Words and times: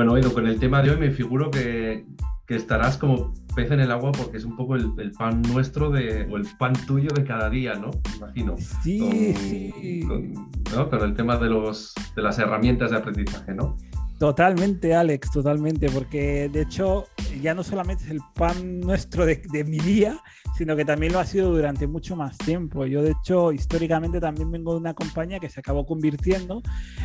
Bueno, 0.00 0.16
Edu, 0.16 0.32
con 0.32 0.46
el 0.46 0.58
tema 0.58 0.80
de 0.80 0.92
hoy 0.92 0.96
me 0.96 1.10
figuro 1.10 1.50
que, 1.50 2.06
estarás 2.48 2.96
como 2.96 3.34
pez 3.54 3.70
en 3.70 3.80
el 3.80 3.90
agua 3.90 4.12
porque 4.12 4.38
es 4.38 4.46
un 4.46 4.56
poco 4.56 4.74
el, 4.74 5.12
pan 5.12 5.42
nuestro 5.42 5.90
de, 5.90 6.26
o 6.30 6.38
el 6.38 6.46
pan 6.58 6.72
tuyo 6.86 7.10
de 7.14 7.22
cada 7.22 7.50
día, 7.50 7.74
¿no? 7.74 7.90
imagino. 8.16 8.56
Sí, 8.82 9.34
sí. 9.34 10.02
Con, 10.08 10.88
con 10.88 11.02
el 11.02 11.14
tema 11.14 11.36
de, 11.36 11.50
los, 11.50 11.92
de 12.16 12.22
las 12.22 12.38
herramientas 12.38 12.92
de 12.92 12.96
aprendizaje, 12.96 13.52
¿no? 13.52 13.76
Totalmente, 14.18 14.94
Alex, 14.94 15.32
totalmente, 15.32 15.90
porque 15.90 16.48
de 16.48 16.62
hecho 16.62 17.04
ya 17.40 17.54
no 17.54 17.62
solamente 17.62 18.04
es 18.04 18.10
el 18.10 18.20
pan 18.34 18.80
nuestro 18.80 19.26
de, 19.26 19.64
mi 19.64 19.78
día, 19.78 20.18
sino 20.56 20.76
que 20.76 20.84
también 20.84 21.12
lo 21.12 21.20
ha 21.20 21.26
sido 21.26 21.50
durante 21.50 21.86
mucho 21.86 22.16
más 22.16 22.36
tiempo. 22.38 22.86
Yo 22.86 23.02
de 23.02 23.12
hecho 23.12 23.52
históricamente 23.52 24.20
también 24.20 24.50
vengo 24.50 24.72
de 24.72 24.80
una 24.80 24.94
compañía 24.94 25.38
que 25.38 25.48
se 25.48 25.60
acabó 25.60 25.86
convirtiendo 25.86 26.62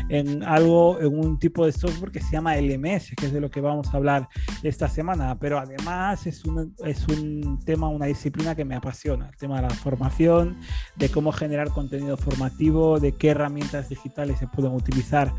en 0.10 0.44
algo, 0.44 1.00
en 1.00 1.18
un 1.18 1.40
tipo 1.40 1.66
de 1.66 1.72
software 1.72 2.12
que 2.12 2.22
se 2.22 2.32
llama 2.32 2.56
LMS, 2.56 3.14
que 3.16 3.28
es 3.28 3.34
de 3.34 3.42
lo 3.42 3.50
que 3.50 3.62
vamos 3.62 3.94
a 3.94 3.98
hablar 3.98 4.28
esta 4.64 4.88
semana, 4.88 5.38
pero 5.40 5.60
además 5.60 6.26
es 6.28 6.44
un, 6.46 6.76
es 6.84 7.08
un 7.08 7.60
tema, 7.66 7.90
una 7.90 8.06
disciplina 8.06 8.56
que 8.56 8.66
me 8.66 8.76
apasiona, 8.76 9.30
el 9.30 9.38
tema 9.38 9.58
de 9.58 9.64
la 9.64 9.70
formación, 9.70 10.58
de 10.96 11.10
cómo 11.10 11.32
generar 11.32 11.70
contenido 11.70 12.18
formativo, 12.18 13.00
de 13.00 13.14
qué 13.14 13.30
herramientas 13.30 13.90
digitales 13.90 14.40
se 14.40 14.48
pueden 14.48 14.74
utilizar 14.74 15.32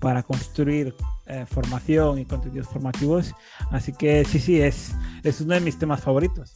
para 0.00 0.22
construir 0.22 0.94
eh, 1.26 1.44
formación 1.46 2.18
y 2.18 2.24
contenidos 2.24 2.68
formativos. 2.68 3.34
Así 3.70 3.92
que 3.92 4.24
sí, 4.24 4.38
sí, 4.38 4.60
es, 4.60 4.94
es 5.22 5.40
uno 5.40 5.54
de 5.54 5.60
mis 5.60 5.78
temas 5.78 6.00
favoritos. 6.00 6.54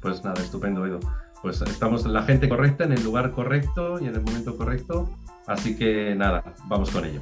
Pues 0.00 0.22
nada, 0.24 0.42
estupendo, 0.42 0.86
Edu. 0.86 1.00
Pues 1.42 1.60
estamos 1.62 2.04
la 2.06 2.22
gente 2.22 2.48
correcta, 2.48 2.84
en 2.84 2.92
el 2.92 3.04
lugar 3.04 3.32
correcto 3.32 4.00
y 4.00 4.06
en 4.06 4.14
el 4.14 4.20
momento 4.22 4.56
correcto. 4.56 5.10
Así 5.46 5.76
que 5.76 6.14
nada, 6.14 6.54
vamos 6.66 6.90
con 6.90 7.04
ello. 7.04 7.20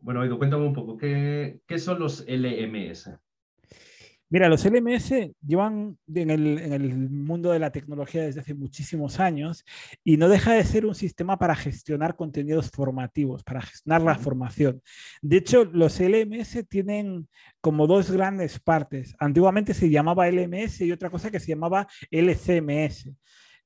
Bueno, 0.00 0.24
Edu, 0.24 0.38
cuéntame 0.38 0.64
un 0.64 0.72
poco, 0.72 0.96
¿qué, 0.96 1.60
qué 1.66 1.78
son 1.78 1.98
los 1.98 2.24
LMS? 2.26 3.10
Mira, 4.28 4.48
los 4.48 4.64
LMS 4.64 5.12
llevan 5.46 5.98
en 6.12 6.30
el, 6.30 7.10
mundo 7.10 7.52
de 7.52 7.60
la 7.60 7.70
tecnología 7.70 8.22
desde 8.22 8.40
hace 8.40 8.54
muchísimos 8.54 9.20
años 9.20 9.64
y 10.02 10.16
no 10.16 10.28
deja 10.28 10.54
de 10.54 10.64
ser 10.64 10.84
un 10.84 10.96
sistema 10.96 11.38
para 11.38 11.54
gestionar 11.54 12.16
contenidos 12.16 12.70
formativos, 12.70 13.44
para 13.44 13.62
gestionar 13.62 14.02
la 14.02 14.16
formación. 14.16 14.82
De 15.22 15.36
hecho, 15.36 15.64
los 15.64 16.00
LMS 16.00 16.66
tienen 16.68 17.28
como 17.60 17.86
dos 17.86 18.10
grandes 18.10 18.58
partes. 18.58 19.14
Antiguamente 19.20 19.74
se 19.74 19.90
llamaba 19.90 20.28
LMS 20.28 20.80
y 20.80 20.90
otra 20.90 21.08
cosa 21.08 21.30
que 21.30 21.38
se 21.38 21.48
llamaba 21.48 21.86
LCMS. 22.10 23.12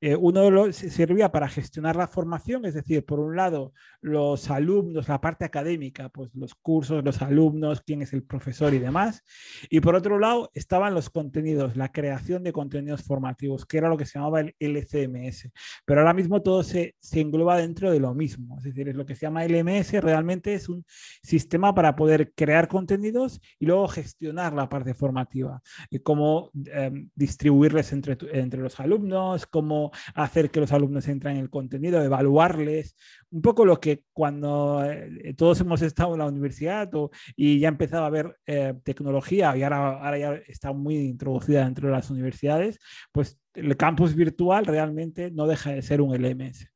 Eh, 0.00 0.16
uno 0.16 0.72
servía 0.72 1.30
para 1.30 1.48
gestionar 1.48 1.96
la 1.96 2.08
formación, 2.08 2.64
es 2.64 2.74
decir, 2.74 3.04
por 3.04 3.20
un 3.20 3.36
lado, 3.36 3.72
los 4.00 4.50
alumnos, 4.50 5.08
la 5.08 5.20
parte 5.20 5.44
académica, 5.44 6.08
pues 6.08 6.34
los 6.34 6.54
cursos, 6.54 7.04
los 7.04 7.20
alumnos, 7.22 7.82
quién 7.82 8.02
es 8.02 8.12
el 8.12 8.22
profesor 8.22 8.72
y 8.74 8.78
demás. 8.78 9.22
Y 9.68 9.80
por 9.80 9.94
otro 9.94 10.18
lado, 10.18 10.50
estaban 10.54 10.94
los 10.94 11.10
contenidos, 11.10 11.76
la 11.76 11.92
creación 11.92 12.42
de 12.42 12.52
contenidos 12.52 13.02
formativos, 13.02 13.66
que 13.66 13.78
era 13.78 13.88
lo 13.88 13.96
que 13.96 14.06
se 14.06 14.18
llamaba 14.18 14.40
el 14.40 14.54
LCMS. 14.58 15.50
Pero 15.84 16.00
ahora 16.00 16.14
mismo 16.14 16.42
todo 16.42 16.62
se, 16.62 16.94
se 16.98 17.20
engloba 17.20 17.56
dentro 17.56 17.90
de 17.90 18.00
lo 18.00 18.14
mismo, 18.14 18.58
es 18.58 18.64
decir, 18.64 18.88
es 18.88 18.96
lo 18.96 19.06
que 19.06 19.14
se 19.14 19.26
llama 19.26 19.44
LMS 19.44 19.92
realmente 20.00 20.54
es 20.54 20.68
un 20.68 20.84
sistema 21.22 21.74
para 21.74 21.96
poder 21.96 22.32
crear 22.34 22.68
contenidos 22.68 23.40
y 23.58 23.66
luego 23.66 23.88
gestionar 23.88 24.52
la 24.52 24.68
parte 24.68 24.94
formativa, 24.94 25.62
y 25.90 26.00
cómo 26.00 26.50
em, 26.66 27.10
distribuirles 27.14 27.92
entre, 27.92 28.16
entre 28.32 28.60
los 28.60 28.78
alumnos, 28.80 29.46
cómo 29.46 29.89
hacer 30.14 30.50
que 30.50 30.60
los 30.60 30.72
alumnos 30.72 31.08
entren 31.08 31.36
en 31.36 31.42
el 31.42 31.50
contenido, 31.50 32.02
evaluarles, 32.02 32.96
un 33.30 33.42
poco 33.42 33.64
lo 33.64 33.80
que 33.80 34.04
cuando 34.12 34.84
eh, 34.84 35.34
todos 35.36 35.60
hemos 35.60 35.82
estado 35.82 36.14
en 36.14 36.20
la 36.20 36.26
universidad 36.26 36.90
y 37.36 37.58
ya 37.58 37.68
empezaba 37.68 38.04
a 38.04 38.08
haber 38.08 38.38
eh, 38.46 38.74
tecnología 38.84 39.56
y 39.56 39.62
ahora, 39.62 40.00
ahora 40.00 40.18
ya 40.18 40.34
está 40.46 40.72
muy 40.72 40.96
introducida 40.96 41.64
dentro 41.64 41.88
de 41.88 41.94
las 41.94 42.10
universidades, 42.10 42.78
pues 43.12 43.38
el 43.54 43.76
campus 43.76 44.14
virtual 44.14 44.66
realmente 44.66 45.30
no 45.30 45.46
deja 45.46 45.72
de 45.72 45.82
ser 45.82 46.00
un 46.00 46.14
LMS. 46.14 46.68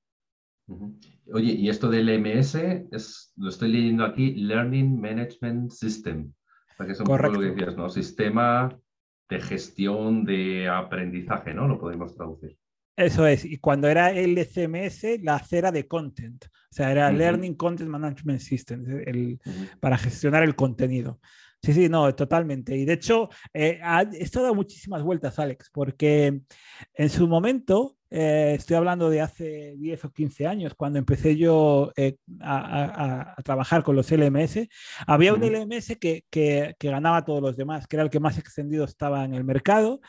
Oye, 1.33 1.53
y 1.53 1.69
esto 1.69 1.91
del 1.91 2.07
LMS 2.07 2.55
es, 2.91 3.33
lo 3.37 3.49
estoy 3.49 3.71
leyendo 3.71 4.05
aquí, 4.05 4.35
Learning 4.35 5.01
Management 5.01 5.71
System. 5.71 6.33
que 6.79 6.93
es 6.93 7.01
un 7.01 7.07
poco 7.07 7.29
lo 7.29 7.41
que 7.41 7.47
decías, 7.47 7.77
¿no? 7.77 7.89
Sistema 7.89 8.77
de 9.29 9.41
gestión 9.41 10.25
de 10.25 10.69
aprendizaje, 10.69 11.55
¿no? 11.55 11.69
Lo 11.69 11.79
podemos 11.79 12.15
traducir. 12.15 12.57
Eso 12.97 13.27
es, 13.27 13.45
y 13.45 13.59
cuando 13.59 13.89
era 13.89 14.13
LCMS, 14.13 15.21
la 15.23 15.41
cera 15.41 15.73
de 15.73 15.89
content, 15.89 16.45
o 16.45 16.49
sea, 16.71 16.93
era 16.93 17.11
Learning 17.11 17.55
Content 17.55 17.91
Management 17.91 18.41
System, 18.41 18.85
el, 19.05 19.41
para 19.81 19.99
gestionar 19.99 20.45
el 20.45 20.55
contenido. 20.55 21.21
Sí, 21.61 21.73
sí, 21.73 21.89
no, 21.89 22.15
totalmente. 22.15 22.77
Y 22.77 22.85
de 22.85 22.93
hecho, 22.93 23.31
eh, 23.55 23.81
esto 24.13 24.41
ha 24.41 24.43
dado 24.43 24.55
muchísimas 24.55 25.03
vueltas, 25.03 25.39
Alex, 25.39 25.71
porque 25.73 26.43
en 26.95 27.11
su 27.11 27.27
momento, 27.27 27.97
eh, 28.17 28.55
estoy 28.55 28.77
hablando 28.77 29.11
de 29.11 29.21
hace 29.21 29.75
10 29.77 30.05
o 30.05 30.11
15 30.13 30.47
años, 30.47 30.75
cuando 30.77 31.01
empecé 31.01 31.37
yo 31.37 31.93
eh, 31.97 32.17
a, 32.41 33.35
trabajar 33.43 33.83
con 33.83 33.97
los 33.97 34.09
LMS, 34.13 34.69
había 35.05 35.35
un 35.35 35.41
LMS 35.41 35.97
que, 35.99 36.25
que, 36.31 36.77
ganaba 36.81 37.17
a 37.17 37.25
todos 37.25 37.43
los 37.43 37.57
demás, 37.57 37.89
que 37.89 37.97
era 37.97 38.05
el 38.05 38.11
que 38.11 38.21
más 38.21 38.39
extendido 38.39 38.85
estaba 38.85 39.25
en 39.25 39.35
el 39.35 39.43
mercado, 39.43 40.01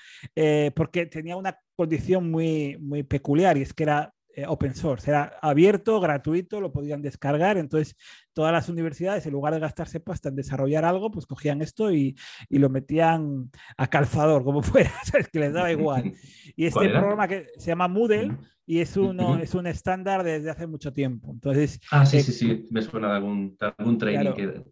porque 0.75 1.07
tenía 1.07 1.35
una 1.35 1.57
condición 1.75 2.29
muy, 2.29 2.77
muy 2.79 3.01
peculiar 3.01 3.57
y 3.57 3.63
es 3.63 3.73
que 3.73 3.83
era 3.83 4.13
eh, 4.37 4.45
open 4.47 4.75
source, 4.75 5.09
era 5.09 5.37
abierto, 5.41 6.01
gratuito, 6.01 6.59
lo 6.59 6.69
podían 6.69 7.01
descargar, 7.01 7.57
entonces 7.57 7.95
todas 8.33 8.51
las 8.51 8.67
universidades 8.67 9.25
en 9.25 9.31
lugar 9.31 9.53
de 9.53 9.61
gastarse 9.61 10.01
pasta 10.01 10.27
en 10.27 10.35
desarrollar 10.35 10.83
algo, 10.83 11.09
pues 11.09 11.25
cogían 11.25 11.61
esto 11.61 11.89
y, 11.89 12.17
y 12.49 12.57
lo 12.57 12.69
metían 12.69 13.49
a 13.77 13.87
calzador, 13.87 14.43
como 14.43 14.61
fuera, 14.63 14.91
es 15.17 15.29
que 15.29 15.39
les 15.39 15.53
daba 15.53 15.71
igual. 15.71 16.11
Y 16.57 16.65
este 16.65 16.89
programa 16.89 17.29
que 17.29 17.47
se 17.57 17.67
llama 17.67 17.87
Moodle 17.87 18.35
y 18.65 18.79
es, 18.79 18.97
uno, 18.97 19.37
es 19.37 19.55
un 19.55 19.67
estándar 19.67 20.21
desde 20.23 20.49
hace 20.49 20.67
mucho 20.67 20.91
tiempo. 20.91 21.31
Entonces, 21.31 21.79
ah, 21.91 22.05
sí, 22.05 22.17
eh, 22.17 22.23
sí, 22.23 22.33
sí, 22.33 22.67
me 22.71 22.81
suena 22.81 23.07
de 23.07 23.13
algún, 23.15 23.57
algún 23.77 23.97
training 23.97 24.33
que, 24.33 24.63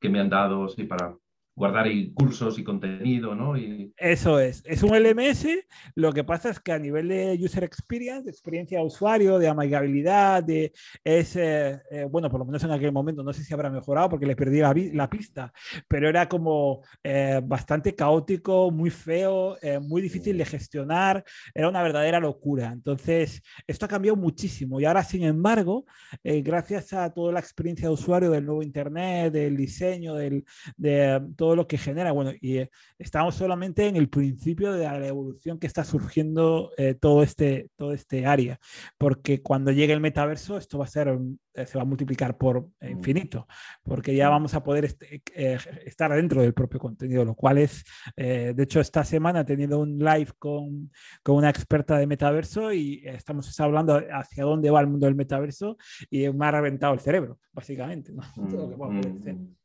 que, 0.00 0.08
me 0.08 0.18
han 0.18 0.30
dado 0.30 0.68
sí, 0.68 0.82
para 0.82 1.14
guardar 1.54 1.84
ahí 1.84 2.12
cursos 2.12 2.58
y 2.58 2.64
contenido, 2.64 3.34
¿no? 3.34 3.56
Y... 3.56 3.92
Eso 3.96 4.40
es, 4.40 4.62
es 4.64 4.82
un 4.82 4.96
LMS, 4.96 5.46
lo 5.94 6.12
que 6.12 6.24
pasa 6.24 6.50
es 6.50 6.60
que 6.60 6.72
a 6.72 6.78
nivel 6.78 7.08
de 7.08 7.38
user 7.40 7.64
experience, 7.64 8.24
de 8.24 8.30
experiencia 8.30 8.78
de 8.78 8.84
usuario, 8.84 9.38
de 9.38 9.48
amigabilidad, 9.48 10.42
de 10.42 10.72
ese, 11.04 11.82
eh, 11.90 12.06
bueno, 12.10 12.30
por 12.30 12.40
lo 12.40 12.46
menos 12.46 12.64
en 12.64 12.70
aquel 12.70 12.92
momento, 12.92 13.22
no 13.22 13.32
sé 13.32 13.44
si 13.44 13.52
habrá 13.52 13.68
mejorado 13.68 14.08
porque 14.08 14.26
le 14.26 14.36
perdí 14.36 14.60
la, 14.92 15.10
pista, 15.10 15.52
pero 15.88 16.08
era 16.08 16.26
como 16.28 16.82
eh, 17.02 17.40
bastante 17.44 17.94
caótico, 17.94 18.70
muy 18.70 18.88
feo, 18.88 19.58
eh, 19.60 19.78
muy 19.78 20.00
difícil 20.00 20.38
de 20.38 20.46
gestionar, 20.46 21.22
era 21.54 21.68
una 21.68 21.82
verdadera 21.82 22.18
locura. 22.18 22.72
Entonces, 22.72 23.42
esto 23.66 23.84
ha 23.84 23.88
cambiado 23.88 24.16
muchísimo 24.16 24.80
y 24.80 24.86
ahora, 24.86 25.04
sin 25.04 25.22
embargo, 25.24 25.84
gracias 26.22 26.92
a 26.92 27.12
toda 27.12 27.32
la 27.32 27.40
experiencia 27.40 27.88
de 27.88 27.94
usuario 27.94 28.30
del 28.30 28.46
nuevo 28.46 28.62
Internet, 28.62 29.32
del 29.32 29.56
diseño, 29.56 30.14
del, 30.14 30.44
de 30.76 31.20
todo 31.42 31.56
lo 31.56 31.66
que 31.66 31.76
genera. 31.76 32.12
Bueno, 32.12 32.30
y 32.40 32.58
eh, 32.58 32.70
estamos 33.00 33.34
solamente 33.34 33.88
en 33.88 33.96
el 33.96 34.08
principio 34.08 34.72
de 34.74 34.84
la 34.84 35.04
evolución 35.08 35.58
que 35.58 35.66
está 35.66 35.82
surgiendo 35.82 36.70
eh, 36.76 36.94
todo, 36.94 37.24
este, 37.24 37.68
todo 37.74 37.92
este 37.92 38.26
área, 38.26 38.60
porque 38.96 39.42
cuando 39.42 39.72
llegue 39.72 39.92
el 39.92 39.98
metaverso 39.98 40.56
esto 40.56 40.78
va 40.78 40.84
a 40.84 40.86
ser, 40.86 41.18
eh, 41.54 41.66
se 41.66 41.78
va 41.78 41.82
a 41.82 41.84
multiplicar 41.84 42.38
por 42.38 42.68
mm. 42.80 42.88
infinito, 42.88 43.48
porque 43.82 44.14
ya 44.14 44.28
mm. 44.28 44.30
vamos 44.30 44.54
a 44.54 44.62
poder 44.62 44.84
estar 44.84 46.12
dentro 46.14 46.42
del 46.42 46.54
propio 46.54 46.78
contenido, 46.78 47.24
lo 47.24 47.34
cual 47.34 47.58
es, 47.58 47.82
de 48.14 48.62
hecho, 48.62 48.78
esta 48.78 49.02
semana 49.02 49.40
he 49.40 49.44
tenido 49.44 49.80
un 49.80 49.98
live 49.98 50.30
con, 50.38 50.92
con 51.24 51.34
una 51.34 51.50
experta 51.50 51.98
de 51.98 52.06
metaverso 52.06 52.72
y 52.72 53.02
estamos 53.04 53.58
hablando 53.58 54.00
hacia 54.12 54.44
dónde 54.44 54.70
va 54.70 54.80
el 54.80 54.86
mundo 54.86 55.06
del 55.06 55.16
metaverso 55.16 55.76
y 56.08 56.28
me 56.28 56.46
ha 56.46 56.52
reventado 56.52 56.94
el 56.94 57.00
cerebro, 57.00 57.40
básicamente. 57.52 58.12
¿no? 58.12 58.22
Todo 58.48 58.68
lo 58.68 59.24
que 59.24 59.61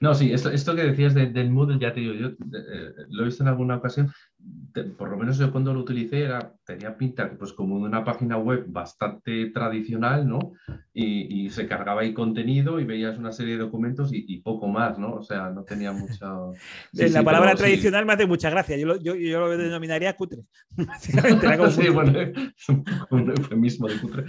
no, 0.00 0.14
sí, 0.14 0.32
esto, 0.32 0.50
esto 0.50 0.74
que 0.74 0.82
decías 0.84 1.14
del 1.14 1.50
Moodle, 1.50 1.78
ya 1.78 1.92
te 1.92 2.00
digo, 2.00 2.14
yo 2.14 2.28
eh, 2.28 2.92
lo 3.08 3.22
he 3.22 3.26
visto 3.26 3.42
en 3.42 3.48
alguna 3.48 3.76
ocasión, 3.76 4.10
por 4.96 5.10
lo 5.10 5.16
menos 5.16 5.38
yo 5.38 5.50
cuando 5.50 5.72
lo 5.74 5.80
utilicé 5.80 6.22
era, 6.22 6.52
tenía 6.64 6.96
pinta 6.96 7.30
pues 7.38 7.52
como 7.52 7.78
de 7.78 7.84
una 7.84 8.04
página 8.04 8.36
web 8.36 8.64
bastante 8.68 9.50
tradicional, 9.50 10.28
¿no? 10.28 10.52
Y, 10.92 11.48
se 11.50 11.66
cargaba 11.66 12.02
ahí 12.02 12.14
contenido 12.14 12.78
y 12.78 12.84
veías 12.84 13.18
una 13.18 13.32
serie 13.32 13.54
de 13.54 13.60
documentos 13.60 14.10
y, 14.12 14.40
poco 14.40 14.68
más, 14.68 14.98
¿no? 14.98 15.14
O 15.14 15.22
sea, 15.22 15.50
no 15.50 15.64
tenía 15.64 15.92
mucha... 15.92 16.32
la 16.92 17.24
palabra 17.24 17.54
tradicional 17.56 18.06
me 18.06 18.12
hace 18.12 18.26
mucha 18.26 18.50
gracia, 18.50 18.76
yo 18.76 18.86
lo, 18.86 18.96
yo, 19.00 19.16
yo 19.16 19.40
lo 19.40 19.56
denominaría 19.56 20.14
cutre. 20.14 20.42
sí, 21.00 21.88
bueno, 21.88 22.20
es 22.20 22.68
un, 22.68 23.30
eufemismo 23.30 23.88
de 23.88 23.98
cutre. 23.98 24.24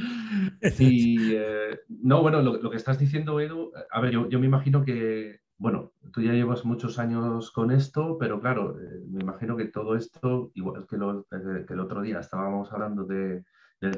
Y, 0.79 1.33
eh, 1.35 1.79
no, 1.89 2.21
bueno, 2.21 2.41
lo, 2.41 2.61
lo, 2.61 2.71
que 2.71 2.77
estás 2.77 2.97
diciendo, 2.97 3.39
Edu, 3.39 3.71
a 3.91 4.01
ver, 4.01 4.11
yo, 4.11 4.29
yo 4.29 4.39
me 4.39 4.47
imagino 4.47 4.83
que 4.83 5.41
bueno, 5.61 5.91
tú 6.11 6.23
ya 6.23 6.33
llevas 6.33 6.65
muchos 6.65 6.97
años 6.97 7.51
con 7.51 7.69
esto, 7.69 8.17
pero 8.19 8.41
claro, 8.41 8.79
eh, 8.79 9.03
me 9.07 9.21
imagino 9.21 9.55
que 9.55 9.65
todo 9.65 9.95
esto, 9.95 10.49
igual 10.55 10.87
que, 10.87 10.95
el 10.95 11.79
otro 11.79 12.01
día 12.01 12.19
estábamos 12.19 12.73
hablando 12.73 13.05
del 13.05 13.45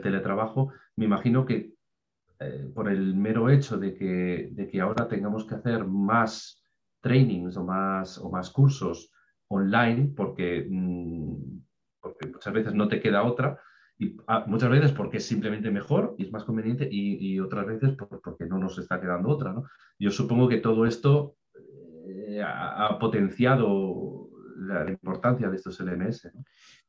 teletrabajo, 0.01 0.73
me 0.97 1.05
imagino 1.05 1.45
que 1.45 1.73
eh, 2.39 2.69
por 2.75 2.89
el 2.89 3.15
mero 3.15 3.49
hecho 3.49 3.77
de 3.77 3.95
que, 3.95 4.49
de 4.51 4.67
que 4.67 4.81
ahora 4.81 5.07
tengamos 5.07 5.45
que 5.45 5.55
hacer 5.55 5.85
más 5.85 6.61
trainings 6.99 7.55
o 7.55 7.63
más, 7.63 8.17
o 8.17 8.29
más 8.29 8.49
cursos 8.49 9.13
online, 9.47 10.11
porque, 10.17 10.67
mm, 10.69 11.61
porque 12.01 12.27
muchas 12.27 12.53
veces 12.53 12.73
no 12.73 12.89
te 12.89 12.99
queda 12.99 13.23
otra, 13.23 13.57
y 13.97 14.17
ah, 14.27 14.43
muchas 14.47 14.69
veces 14.69 14.91
porque 14.91 15.17
es 15.17 15.25
simplemente 15.25 15.71
mejor 15.71 16.13
y 16.17 16.23
es 16.23 16.31
más 16.33 16.43
conveniente, 16.43 16.89
y, 16.91 17.39
otras 17.39 17.65
veces 17.67 17.95
porque 17.95 18.47
no 18.47 18.57
nos 18.57 18.77
está 18.79 18.99
quedando 18.99 19.29
otra. 19.29 19.53
¿no? 19.53 19.63
Yo 19.97 20.11
supongo 20.11 20.49
que 20.49 20.57
todo 20.57 20.85
esto 20.85 21.37
eh, 22.33 22.43
ha, 22.43 22.97
potenciado 22.99 24.29
la, 24.57 24.89
importancia 24.89 25.49
de 25.49 25.55
estos 25.55 25.79
LMS. 25.79 26.31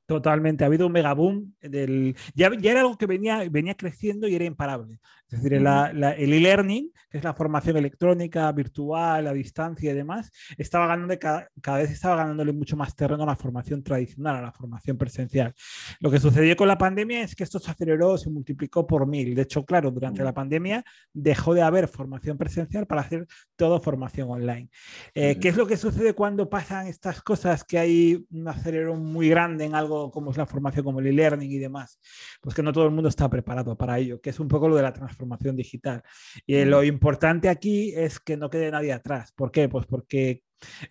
Totalmente, 0.07 0.65
ha 0.65 0.67
habido 0.67 0.87
un 0.87 0.93
megaboom 0.93 1.53
del... 1.61 2.15
Ya, 2.35 2.51
ya, 2.59 2.73
era 2.73 2.81
algo 2.81 2.97
que 2.97 3.07
venía, 3.07 3.49
venía 3.51 3.75
creciendo 3.75 4.29
y 4.29 4.35
era 4.35 4.45
imparable. 4.45 5.01
Es 5.35 5.43
decir, 5.43 5.55
el 5.55 6.33
e-learning, 6.33 6.93
que 7.11 7.19
es 7.19 7.25
la 7.25 7.35
formación 7.35 7.77
electrónica, 7.77 8.51
virtual, 8.53 9.27
a 9.27 9.33
distancia 9.33 9.91
y 9.91 9.95
demás, 9.95 10.31
estaba 10.57 10.87
ganando 10.87 11.19
cada, 11.19 11.49
cada, 11.61 11.79
vez 11.79 11.91
estaba 11.91 12.17
ganándole 12.17 12.53
mucho 12.53 12.77
más 12.77 12.95
terreno 12.95 13.25
a 13.25 13.27
la 13.27 13.37
formación 13.37 13.83
tradicional, 13.83 14.37
a 14.37 14.43
la 14.43 14.53
formación 14.53 14.97
presencial. 14.97 15.53
Lo 16.01 16.11
que 16.11 16.21
sucedió 16.21 16.57
con 16.57 16.69
la 16.69 16.79
pandemia 16.79 17.23
es 17.23 17.35
que 17.35 17.43
esto 17.43 17.59
se 17.59 17.71
aceleró, 17.71 18.17
se 18.17 18.31
multiplicó 18.31 18.87
por 18.87 19.07
mil. 19.07 19.35
De 19.35 19.43
hecho, 19.43 19.65
claro, 19.65 19.91
durante 19.91 20.23
la 20.23 20.33
pandemia 20.33 20.85
dejó 21.13 21.53
de 21.53 21.63
haber 21.63 21.89
formación 21.89 22.39
presencial 22.39 22.87
para 22.87 23.01
hacer 23.01 23.27
todo 23.57 23.81
formación 23.81 24.31
online. 24.31 24.71
Eh, 25.15 25.39
¿Qué 25.41 25.49
es 25.49 25.57
lo 25.57 25.67
que 25.67 25.77
sucede 25.77 26.15
cuando 26.15 26.49
pasan 26.49 26.87
estas 26.87 27.23
cosas 27.23 27.65
que 27.65 27.79
hay 27.79 28.25
un 28.31 28.47
acelerón 28.47 29.05
muy 29.05 29.29
grande 29.29 29.65
en 29.65 29.75
algo 29.75 30.11
como 30.11 30.31
es 30.31 30.37
la 30.37 30.47
formación, 30.47 30.85
como 30.85 31.01
el 31.01 31.09
e-learning 31.09 31.51
y 31.51 31.59
demás, 31.59 31.99
pues 32.41 32.55
que 32.55 32.63
no 32.63 32.73
todo 32.73 32.85
el 32.85 32.93
mundo 32.93 33.09
está 33.09 33.29
preparado 33.29 33.77
para 33.77 33.99
ello, 33.99 34.21
que 34.21 34.31
es 34.31 34.39
un 34.39 34.49
poco 34.49 34.69
lo 34.69 34.77
de 34.77 34.83
la 34.83 34.93
transformación 34.93 35.24
digital. 35.57 36.03
Y 36.47 36.65
lo 36.65 36.83
importante 36.85 37.49
aquí 37.49 37.93
es 37.95 38.21
que 38.21 38.37
no 38.37 38.51
quede 38.51 38.71
nadie 38.71 38.93
atrás. 38.93 39.33
¿Por 39.33 39.51
qué? 39.51 39.69
Pues 39.69 39.87
porque 39.87 40.43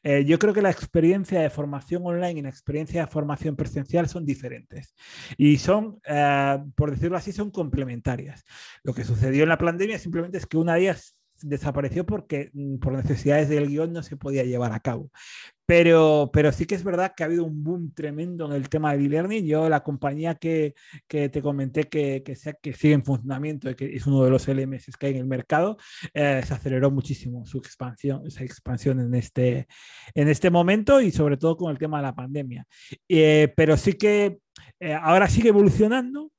eh, 0.04 0.24
yo 0.26 0.38
creo 0.40 0.54
que 0.54 0.62
la 0.62 0.70
experiencia 0.70 1.42
de 1.42 1.50
formación 1.50 2.04
online 2.06 2.40
y 2.40 2.42
la 2.44 2.50
experiencia 2.50 3.02
de 3.02 3.12
formación 3.12 3.56
presencial 3.56 4.08
son 4.08 4.26
diferentes 4.26 4.96
y 5.38 5.58
son, 5.58 6.00
eh, 6.06 6.60
por 6.76 6.92
decirlo 6.92 7.18
así, 7.18 7.32
son 7.32 7.52
complementarias. 7.52 8.44
Lo 8.84 8.94
que 8.94 9.04
sucedió 9.04 9.44
en 9.44 9.50
la 9.50 9.58
pandemia 9.58 9.98
simplemente 10.00 10.38
es 10.38 10.46
que 10.46 10.58
una 10.58 10.76
de 10.76 10.82
ellas 10.82 11.16
desapareció 11.44 12.06
porque 12.06 12.50
mm, 12.54 12.78
por 12.78 12.94
necesidades 12.94 13.50
del 13.50 13.68
guion 13.68 13.94
no 13.94 14.04
se 14.04 14.18
podía 14.18 14.44
llevar 14.44 14.72
a 14.74 14.80
cabo. 14.80 15.12
Pero, 15.66 16.30
pero 16.34 16.52
sí 16.52 16.66
que 16.66 16.76
es 16.76 16.84
verdad 16.84 17.14
que 17.16 17.24
ha 17.24 17.28
habido 17.28 17.46
un 17.46 17.64
boom 17.64 17.94
tremendo 17.94 18.46
en 18.46 18.52
el 18.54 18.68
tema 18.68 18.94
de 18.94 19.06
e-learning. 19.06 19.46
Yo, 19.46 19.70
la 19.70 19.82
compañía 19.82 20.36
que, 20.36 20.74
que 21.08 21.30
te 21.30 21.42
comenté 21.42 21.86
que, 21.86 22.22
que, 22.24 22.36
que, 22.62 22.74
sigue 22.74 22.94
en 22.94 23.06
funcionamiento 23.06 23.70
y 23.70 23.76
que 23.76 23.96
es 23.96 24.06
uno 24.06 24.26
de 24.26 24.30
los 24.30 24.48
LMS 24.48 24.98
que 25.00 25.06
hay 25.06 25.14
en 25.14 25.20
el 25.20 25.26
mercado, 25.26 25.78
eh, 26.14 26.42
se 26.46 26.54
aceleró 26.54 26.92
muchísimo 26.92 27.46
su 27.46 27.60
expansión, 27.60 28.24
esa 28.28 28.44
expansión 28.44 29.00
en 29.00 29.16
este, 29.16 29.68
en 30.14 30.28
este 30.28 30.50
momento 30.50 31.00
y 31.00 31.12
sobre 31.12 31.38
todo 31.38 31.56
con 31.56 31.72
el 31.72 31.78
tema 31.78 31.98
de 31.98 32.04
la 32.04 32.16
pandemia. 32.16 32.66
Eh, 33.08 33.54
pero 33.56 33.78
sí 33.78 33.94
que 33.94 34.40
eh, 34.80 34.94
ahora 34.94 35.28
sigue 35.28 35.50
evolucionando, 35.50 36.32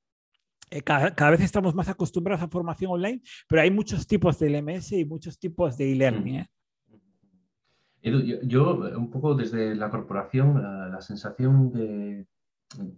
eh, 0.70 0.82
cada, 0.82 1.30
vez 1.30 1.40
estamos 1.40 1.74
más 1.74 1.88
acostumbrados 1.88 2.42
a 2.42 2.48
formación 2.48 2.92
online, 2.92 3.22
pero 3.48 3.62
hay 3.62 3.70
muchos 3.70 4.06
tipos 4.06 4.38
de 4.38 4.50
LMS 4.50 4.92
y 4.92 5.04
muchos 5.04 5.38
tipos 5.38 5.76
de 5.76 5.92
e-learning. 5.92 6.34
¿eh? 6.36 6.48
Yo, 8.44 8.80
un 8.96 9.10
poco 9.10 9.34
desde 9.34 9.74
la 9.74 9.90
corporación, 9.90 10.62
la, 10.62 11.00
sensación 11.00 11.72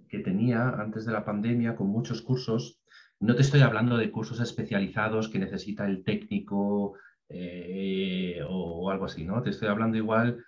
que 0.08 0.18
tenía 0.18 0.68
antes 0.70 1.06
de 1.06 1.12
la 1.12 1.24
pandemia 1.24 1.76
con 1.76 1.88
muchos 1.88 2.22
cursos, 2.22 2.80
no 3.20 3.34
te 3.34 3.42
estoy 3.42 3.60
hablando 3.60 3.96
de 3.96 4.10
cursos 4.10 4.40
especializados 4.40 5.28
que 5.28 5.38
necesita 5.38 5.86
el 5.86 6.02
técnico 6.02 6.94
eh, 7.28 8.40
o, 8.48 8.90
algo 8.90 9.04
así, 9.04 9.24
¿no? 9.24 9.42
Te 9.42 9.50
estoy 9.50 9.68
hablando 9.68 9.96
igual 9.96 10.44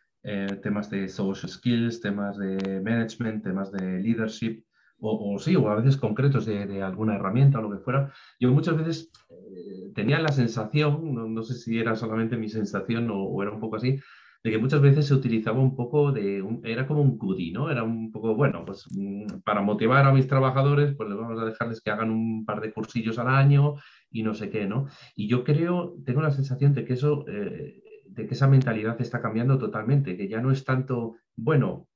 temas 0.62 0.90
de 0.90 1.08
social 1.08 1.50
skills, 1.50 2.00
temas 2.00 2.36
de 2.36 2.80
management, 2.82 3.42
temas 3.42 3.72
de 3.72 4.00
leadership, 4.00 4.62
o, 5.00 5.38
sí, 5.38 5.56
o 5.56 5.68
a 5.68 5.76
veces 5.76 5.96
concretos 5.96 6.46
de, 6.46 6.82
alguna 6.82 7.16
herramienta 7.16 7.58
o 7.58 7.62
lo 7.62 7.70
que 7.70 7.82
fuera, 7.82 8.12
yo 8.40 8.50
muchas 8.52 8.76
veces 8.76 9.10
eh, 9.30 9.92
tenía 9.94 10.18
la 10.18 10.32
sensación, 10.32 11.34
no, 11.34 11.42
sé 11.42 11.54
si 11.54 11.78
era 11.78 11.94
solamente 11.96 12.36
mi 12.36 12.48
sensación 12.48 13.08
o, 13.10 13.42
era 13.42 13.52
un 13.52 13.60
poco 13.60 13.76
así, 13.76 13.98
de 14.42 14.50
que 14.50 14.58
muchas 14.58 14.80
veces 14.80 15.06
se 15.06 15.14
utilizaba 15.14 15.58
un 15.60 15.74
poco 15.74 16.12
de, 16.12 16.44
era 16.64 16.86
como 16.86 17.02
un 17.02 17.18
CUDI, 17.18 17.52
¿no? 17.52 17.70
Era 17.70 17.82
un 17.82 18.12
poco, 18.12 18.34
bueno, 18.36 18.64
pues 18.64 18.86
mm, 18.90 19.40
para 19.44 19.62
motivar 19.62 20.04
a 20.06 20.12
mis 20.12 20.28
trabajadores, 20.28 20.94
pues 20.96 21.08
les 21.08 21.18
vamos 21.18 21.40
a 21.40 21.44
dejarles 21.44 21.80
que 21.80 21.90
hagan 21.90 22.10
un 22.10 22.44
par 22.44 22.60
de 22.60 22.72
cursillos 22.72 23.18
al 23.18 23.28
año 23.28 23.74
y 24.10 24.22
no 24.22 24.34
sé 24.34 24.50
qué, 24.50 24.66
¿no? 24.66 24.86
Y 25.16 25.28
yo 25.28 25.44
creo, 25.44 25.94
tengo 26.04 26.22
la 26.22 26.30
sensación 26.30 26.72
de 26.72 26.84
que 26.84 26.94
eso, 26.94 27.24
eh, 27.28 27.82
de 28.06 28.26
que 28.26 28.34
esa 28.34 28.48
mentalidad 28.48 29.00
está 29.00 29.20
cambiando 29.20 29.58
totalmente, 29.58 30.16
que 30.16 30.28
ya 30.28 30.40
no 30.40 30.52
es 30.52 30.64
tanto, 30.64 31.16
bueno, 31.36 31.88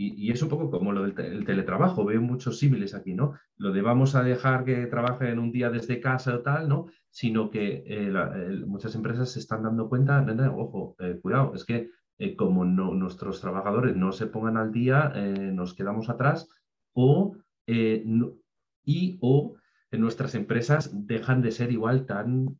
y, 0.00 0.30
es 0.30 0.40
un 0.42 0.48
poco 0.48 0.70
como 0.70 0.92
lo 0.92 1.02
del 1.02 1.44
teletrabajo, 1.44 2.04
veo 2.04 2.22
muchos 2.22 2.60
símiles 2.60 2.94
aquí, 2.94 3.14
¿no? 3.14 3.34
Lo 3.56 3.72
de 3.72 3.82
vamos 3.82 4.14
a 4.14 4.22
dejar 4.22 4.64
que 4.64 4.86
trabajen 4.86 5.40
un 5.40 5.50
día 5.50 5.70
desde 5.70 6.00
casa 6.00 6.36
o 6.36 6.40
tal, 6.40 6.68
¿no? 6.68 6.86
Sino 7.10 7.50
que 7.50 7.82
eh, 7.84 8.12
muchas 8.64 8.94
empresas 8.94 9.32
se 9.32 9.40
están 9.40 9.64
dando 9.64 9.88
cuenta, 9.88 10.24
ojo, 10.56 10.94
eh, 11.00 11.18
cuidado, 11.20 11.52
es 11.52 11.64
que 11.64 11.90
eh, 12.18 12.36
como 12.36 12.64
no, 12.64 12.94
nuestros 12.94 13.40
trabajadores 13.40 13.96
no 13.96 14.12
se 14.12 14.28
pongan 14.28 14.56
al 14.56 14.70
día, 14.70 15.12
nos 15.52 15.74
quedamos 15.74 16.08
atrás 16.08 16.48
o, 16.94 17.36
y 17.66 19.18
o 19.20 19.56
nuestras 19.90 20.36
empresas 20.36 20.90
dejan 20.92 21.42
de 21.42 21.50
ser 21.50 21.72
igual 21.72 22.06
tan, 22.06 22.56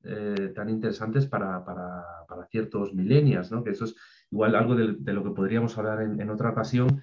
tan 0.56 0.70
interesantes 0.70 1.26
para, 1.26 1.64
para, 1.64 2.04
para, 2.26 2.46
ciertos 2.46 2.94
millennials, 2.94 3.52
¿no? 3.52 3.62
Que 3.62 3.70
eso 3.70 3.84
es 3.84 3.94
igual 4.30 4.56
algo 4.56 4.74
de, 4.74 5.12
lo 5.12 5.22
que 5.22 5.30
podríamos 5.30 5.76
hablar 5.78 6.02
en, 6.02 6.20
en 6.20 6.30
otra 6.30 6.50
ocasión, 6.50 7.02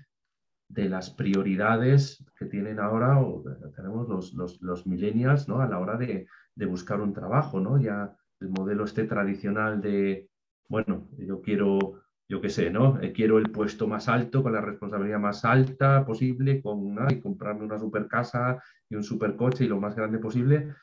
de 0.68 0.90
las 0.90 1.10
prioridades 1.10 2.26
que 2.38 2.46
tienen 2.46 2.80
ahora, 2.80 3.20
o 3.20 3.44
tenemos 3.76 4.08
los, 4.10 4.34
los, 4.34 4.62
los 4.62 4.88
millennials, 4.88 5.48
¿no? 5.48 5.62
A 5.62 5.68
la 5.68 5.80
hora 5.80 5.98
de, 5.98 6.28
de, 6.56 6.66
buscar 6.66 7.02
un 7.02 7.14
trabajo, 7.14 7.60
¿no? 7.60 7.80
Ya 7.80 8.16
el 8.40 8.50
modelo 8.50 8.84
este 8.84 9.06
tradicional 9.06 9.82
de, 9.82 10.30
bueno, 10.68 11.08
yo 11.18 11.42
quiero, 11.42 12.02
yo 12.28 12.42
qué 12.42 12.50
sé, 12.50 12.72
¿no? 12.72 13.00
Eh, 13.02 13.14
quiero 13.14 13.38
el 13.38 13.52
puesto 13.52 13.88
más 13.88 14.10
alto, 14.10 14.42
con 14.42 14.54
la 14.54 14.62
responsabilidad 14.62 15.20
más 15.20 15.46
alta 15.46 16.06
posible, 16.06 16.62
con 16.62 16.96
y 17.10 17.20
comprarme 17.22 17.66
una 17.66 17.80
super 17.80 18.08
casa 18.08 18.62
y 18.90 18.96
un 18.96 19.04
super 19.04 19.36
coche 19.36 19.66
y 19.66 19.68
lo 19.68 19.80
más 19.80 19.96
grande 19.96 20.18
posible. 20.18 20.74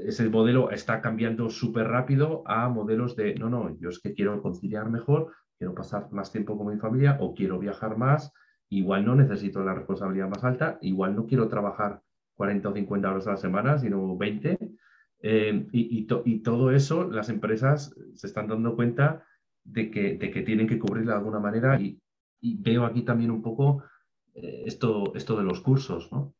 Ese 0.00 0.28
modelo 0.28 0.70
está 0.70 1.00
cambiando 1.02 1.50
súper 1.50 1.86
rápido 1.88 2.42
a 2.46 2.68
modelos 2.68 3.14
de, 3.14 3.34
no, 3.34 3.50
no, 3.50 3.78
yo 3.78 3.90
es 3.90 4.00
que 4.00 4.14
quiero 4.14 4.40
conciliar 4.42 4.90
mejor, 4.90 5.32
quiero 5.58 5.74
pasar 5.74 6.10
más 6.10 6.32
tiempo 6.32 6.56
con 6.56 6.68
mi 6.68 6.78
familia 6.80 7.18
o 7.20 7.34
quiero 7.34 7.58
viajar 7.58 7.96
más, 7.96 8.32
igual 8.70 9.04
no 9.04 9.14
necesito 9.14 9.64
la 9.64 9.74
responsabilidad 9.74 10.28
más 10.28 10.44
alta, 10.44 10.78
igual 10.82 11.14
no 11.14 11.26
quiero 11.26 11.48
trabajar 11.48 12.02
40 12.34 12.68
o 12.68 12.72
50 12.74 13.10
horas 13.10 13.26
a 13.26 13.32
la 13.32 13.36
semana, 13.36 13.78
sino 13.78 14.16
20. 14.16 14.58
Eh, 15.20 15.66
y, 15.72 16.06
y, 16.24 16.38
todo 16.42 16.70
eso 16.70 17.10
las 17.10 17.28
empresas 17.28 17.92
se 18.14 18.26
están 18.28 18.46
dando 18.46 18.76
cuenta 18.76 19.24
de 19.64 19.90
que, 19.90 20.16
de 20.16 20.30
que 20.30 20.42
tienen 20.42 20.68
que 20.68 20.78
cubrirlo 20.78 21.10
de 21.10 21.18
alguna 21.18 21.40
manera 21.40 21.80
y, 21.80 22.00
veo 22.40 22.84
aquí 22.84 23.02
también 23.02 23.32
un 23.32 23.42
poco 23.42 23.82
eh, 24.32 24.62
esto, 24.64 25.12
esto 25.16 25.36
de 25.36 25.42
los 25.42 25.60
cursos, 25.60 26.08
¿no? 26.12 26.36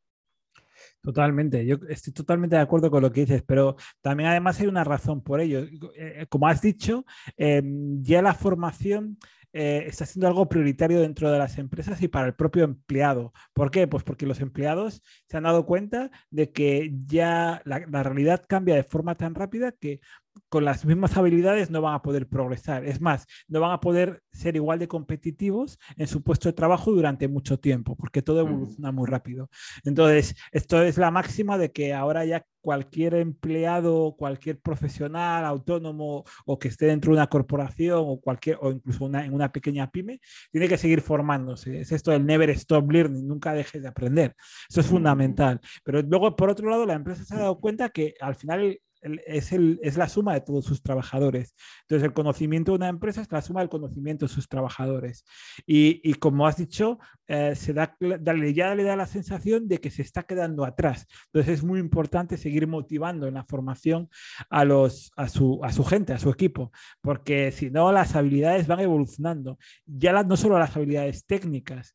Totalmente, 1.02 1.66
yo 1.66 1.76
estoy 1.88 2.12
totalmente 2.12 2.54
de 2.54 2.62
acuerdo 2.62 2.88
con 2.88 3.02
lo 3.02 3.10
que 3.10 3.22
dices, 3.22 3.42
pero 3.42 3.74
también 4.00 4.28
además 4.28 4.60
hay 4.60 4.68
una 4.68 4.84
razón 4.84 5.22
por 5.22 5.40
ello. 5.40 5.64
Eh, 5.96 6.26
como 6.28 6.46
has 6.46 6.62
dicho, 6.62 7.04
ya 7.36 8.22
la 8.22 8.34
formación 8.34 9.18
eh, 9.52 9.84
está 9.86 10.06
siendo 10.06 10.28
algo 10.28 10.48
prioritario 10.48 11.00
dentro 11.00 11.30
de 11.30 11.38
las 11.38 11.58
empresas 11.58 12.00
y 12.02 12.08
para 12.08 12.26
el 12.26 12.34
propio 12.34 12.64
empleado. 12.64 13.32
¿Por 13.52 13.70
qué? 13.70 13.86
Pues 13.86 14.04
porque 14.04 14.26
los 14.26 14.40
empleados 14.40 15.02
se 15.28 15.36
han 15.36 15.44
dado 15.44 15.66
cuenta 15.66 16.10
de 16.30 16.52
que 16.52 16.92
ya 17.06 17.62
la, 17.64 17.80
la 17.90 18.02
realidad 18.02 18.44
cambia 18.48 18.74
de 18.74 18.84
forma 18.84 19.14
tan 19.16 19.34
rápida 19.34 19.72
que 19.72 20.00
con 20.48 20.64
las 20.64 20.84
mismas 20.84 21.16
habilidades 21.16 21.70
no 21.70 21.80
van 21.82 21.94
a 21.94 22.02
poder 22.02 22.28
progresar. 22.28 22.84
Es 22.84 23.00
más, 23.00 23.26
no 23.48 23.60
van 23.60 23.72
a 23.72 23.80
poder 23.80 24.22
ser 24.32 24.56
igual 24.56 24.78
de 24.78 24.88
competitivos 24.88 25.78
en 25.96 26.06
su 26.06 26.22
puesto 26.22 26.48
de 26.48 26.52
trabajo 26.52 26.92
durante 26.92 27.28
mucho 27.28 27.58
tiempo, 27.58 27.96
porque 27.96 28.22
todo 28.22 28.40
evoluciona 28.40 28.92
muy 28.92 29.06
rápido. 29.06 29.50
Entonces, 29.84 30.34
esto 30.52 30.82
es 30.82 30.98
la 30.98 31.10
máxima 31.10 31.58
de 31.58 31.72
que 31.72 31.94
ahora 31.94 32.24
ya 32.24 32.44
cualquier 32.60 33.14
empleado, 33.14 34.14
cualquier 34.18 34.60
profesional 34.60 35.44
autónomo 35.44 36.24
o 36.44 36.58
que 36.58 36.68
esté 36.68 36.86
dentro 36.86 37.12
de 37.12 37.18
una 37.18 37.26
corporación 37.28 38.02
o 38.04 38.20
cualquier 38.20 38.58
o 38.60 38.70
incluso 38.70 39.06
en 39.06 39.32
una 39.32 39.50
pequeña 39.50 39.90
pyme 39.90 40.20
tiene 40.50 40.68
que 40.68 40.76
seguir 40.76 41.00
formándose. 41.00 41.80
Es 41.80 41.92
esto 41.92 42.10
del 42.10 42.26
never 42.26 42.50
stop 42.50 42.90
learning, 42.90 43.26
nunca 43.26 43.54
dejes 43.54 43.82
de 43.82 43.88
aprender. 43.88 44.34
Eso 44.68 44.80
es 44.80 44.86
fundamental. 44.86 45.60
Pero 45.84 46.02
luego 46.02 46.36
por 46.36 46.50
otro 46.50 46.68
lado 46.68 46.84
la 46.84 46.94
empresa 46.94 47.24
se 47.24 47.34
ha 47.34 47.38
dado 47.38 47.58
cuenta 47.58 47.88
que 47.88 48.14
al 48.20 48.34
final 48.34 48.78
es, 49.26 49.52
el, 49.52 49.78
es 49.82 49.96
la 49.96 50.08
suma 50.08 50.34
de 50.34 50.40
todos 50.40 50.64
sus 50.64 50.82
trabajadores. 50.82 51.54
Entonces, 51.82 52.04
el 52.04 52.12
conocimiento 52.12 52.72
de 52.72 52.76
una 52.76 52.88
empresa 52.88 53.22
es 53.22 53.30
la 53.30 53.42
suma 53.42 53.60
del 53.60 53.68
conocimiento 53.68 54.26
de 54.26 54.32
sus 54.32 54.48
trabajadores. 54.48 55.24
Y, 55.66 56.00
y 56.02 56.14
como 56.14 56.46
has 56.46 56.56
dicho, 56.56 56.98
eh, 57.26 57.54
se 57.54 57.72
da, 57.72 57.96
ya 58.00 58.74
le 58.74 58.84
da 58.84 58.96
la 58.96 59.06
sensación 59.06 59.68
de 59.68 59.78
que 59.78 59.90
se 59.90 60.02
está 60.02 60.24
quedando 60.24 60.64
atrás. 60.64 61.06
Entonces, 61.26 61.58
es 61.58 61.64
muy 61.64 61.80
importante 61.80 62.36
seguir 62.36 62.66
motivando 62.66 63.26
en 63.26 63.34
la 63.34 63.44
formación 63.44 64.08
a, 64.50 64.64
los, 64.64 65.10
a, 65.16 65.28
su, 65.28 65.60
a 65.62 65.72
su 65.72 65.84
gente, 65.84 66.12
a 66.12 66.18
su 66.18 66.30
equipo, 66.30 66.72
porque 67.00 67.52
si 67.52 67.70
no, 67.70 67.92
las 67.92 68.14
habilidades 68.16 68.66
van 68.66 68.80
evolucionando. 68.80 69.58
Ya 69.86 70.12
no 70.22 70.36
solo 70.36 70.58
las 70.58 70.76
habilidades 70.76 71.24
técnicas, 71.26 71.94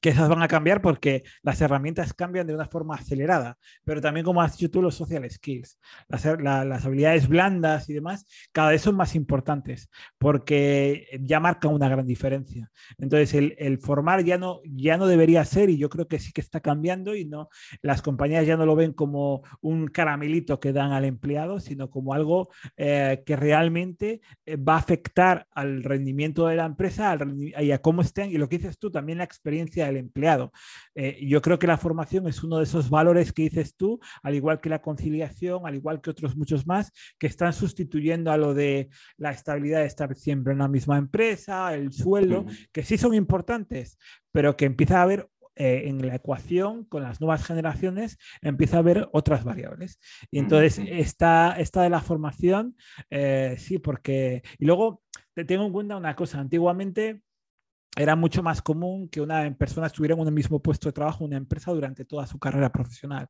que 0.00 0.10
esas 0.10 0.28
van 0.28 0.42
a 0.42 0.48
cambiar 0.48 0.80
porque 0.80 1.24
las 1.42 1.60
herramientas 1.60 2.14
cambian 2.14 2.46
de 2.46 2.54
una 2.54 2.66
forma 2.66 2.94
acelerada, 2.94 3.58
pero 3.84 4.00
también 4.00 4.24
como 4.24 4.40
has 4.42 4.56
dicho 4.56 4.70
tú, 4.70 4.82
los 4.82 4.94
social 4.94 5.28
skills, 5.28 5.78
las, 6.08 6.24
las, 6.40 6.84
habilidades 6.84 7.28
blandas 7.28 7.88
y 7.88 7.94
demás, 7.94 8.26
cada 8.52 8.70
vez 8.70 8.82
son 8.82 8.96
más 8.96 9.14
importantes 9.14 9.90
porque 10.18 11.06
ya 11.20 11.40
marcan 11.40 11.74
una 11.74 11.88
gran 11.88 12.06
diferencia. 12.06 12.70
Entonces, 12.98 13.34
el, 13.34 13.54
el, 13.58 13.78
formar 13.78 14.24
ya 14.24 14.38
no, 14.38 14.60
ya 14.64 14.96
no 14.96 15.06
debería 15.06 15.44
ser, 15.44 15.70
y 15.70 15.78
yo 15.78 15.88
creo 15.88 16.06
que 16.06 16.18
sí 16.18 16.32
que 16.32 16.40
está 16.40 16.60
cambiando, 16.60 17.14
y 17.14 17.24
no, 17.24 17.48
las 17.82 18.02
compañías 18.02 18.46
ya 18.46 18.56
no 18.56 18.66
lo 18.66 18.76
ven 18.76 18.92
como 18.92 19.42
un 19.60 19.88
caramelito 19.88 20.60
que 20.60 20.72
dan 20.72 20.92
al 20.92 21.04
empleado, 21.04 21.60
sino 21.60 21.90
como 21.90 22.14
algo 22.14 22.48
eh, 22.76 23.22
que 23.26 23.36
realmente 23.36 24.20
eh, 24.46 24.56
va 24.56 24.74
a 24.74 24.78
afectar 24.78 25.46
al 25.52 25.82
rendimiento 25.82 26.46
de 26.46 26.56
la 26.56 26.66
empresa 26.66 27.10
al, 27.10 27.36
y 27.38 27.72
a 27.72 27.78
cómo 27.80 28.02
estén, 28.02 28.30
y 28.30 28.38
lo 28.38 28.48
que 28.48 28.58
dices 28.58 28.78
tú, 28.78 28.90
también 28.90 29.18
la 29.18 29.24
experiencia 29.24 29.87
el 29.88 29.96
empleado. 29.96 30.52
Eh, 30.94 31.18
yo 31.26 31.42
creo 31.42 31.58
que 31.58 31.66
la 31.66 31.78
formación 31.78 32.28
es 32.28 32.42
uno 32.42 32.58
de 32.58 32.64
esos 32.64 32.90
valores 32.90 33.32
que 33.32 33.42
dices 33.42 33.76
tú, 33.76 34.00
al 34.22 34.34
igual 34.34 34.60
que 34.60 34.68
la 34.68 34.82
conciliación, 34.82 35.66
al 35.66 35.74
igual 35.74 36.00
que 36.00 36.10
otros 36.10 36.36
muchos 36.36 36.66
más, 36.66 36.92
que 37.18 37.26
están 37.26 37.52
sustituyendo 37.52 38.30
a 38.30 38.36
lo 38.36 38.54
de 38.54 38.88
la 39.16 39.30
estabilidad 39.30 39.80
de 39.80 39.86
estar 39.86 40.14
siempre 40.16 40.52
en 40.52 40.60
la 40.60 40.68
misma 40.68 40.98
empresa, 40.98 41.74
el 41.74 41.92
sueldo, 41.92 42.46
que 42.72 42.82
sí 42.82 42.98
son 42.98 43.14
importantes, 43.14 43.98
pero 44.32 44.56
que 44.56 44.66
empieza 44.66 44.98
a 44.98 45.02
haber 45.02 45.28
eh, 45.60 45.88
en 45.88 46.06
la 46.06 46.14
ecuación 46.14 46.84
con 46.84 47.02
las 47.02 47.20
nuevas 47.20 47.44
generaciones 47.44 48.16
empieza 48.42 48.76
a 48.76 48.78
haber 48.78 49.08
otras 49.12 49.42
variables. 49.42 49.98
Y 50.30 50.38
entonces 50.38 50.80
esta, 50.86 51.56
esta 51.58 51.82
de 51.82 51.90
la 51.90 52.00
formación, 52.00 52.76
eh, 53.10 53.56
sí, 53.58 53.80
porque... 53.80 54.42
Y 54.60 54.66
luego 54.66 55.02
te 55.34 55.44
tengo 55.44 55.66
en 55.66 55.72
cuenta 55.72 55.96
una 55.96 56.14
cosa, 56.14 56.38
antiguamente 56.38 57.22
era 57.96 58.14
mucho 58.14 58.42
más 58.42 58.62
común 58.62 59.08
que 59.08 59.20
una 59.20 59.50
persona 59.56 59.86
estuviera 59.86 60.14
en 60.14 60.20
un 60.20 60.32
mismo 60.32 60.60
puesto 60.60 60.88
de 60.88 60.92
trabajo 60.92 61.24
en 61.24 61.28
una 61.28 61.36
empresa 61.36 61.72
durante 61.72 62.04
toda 62.04 62.26
su 62.26 62.38
carrera 62.38 62.70
profesional. 62.70 63.28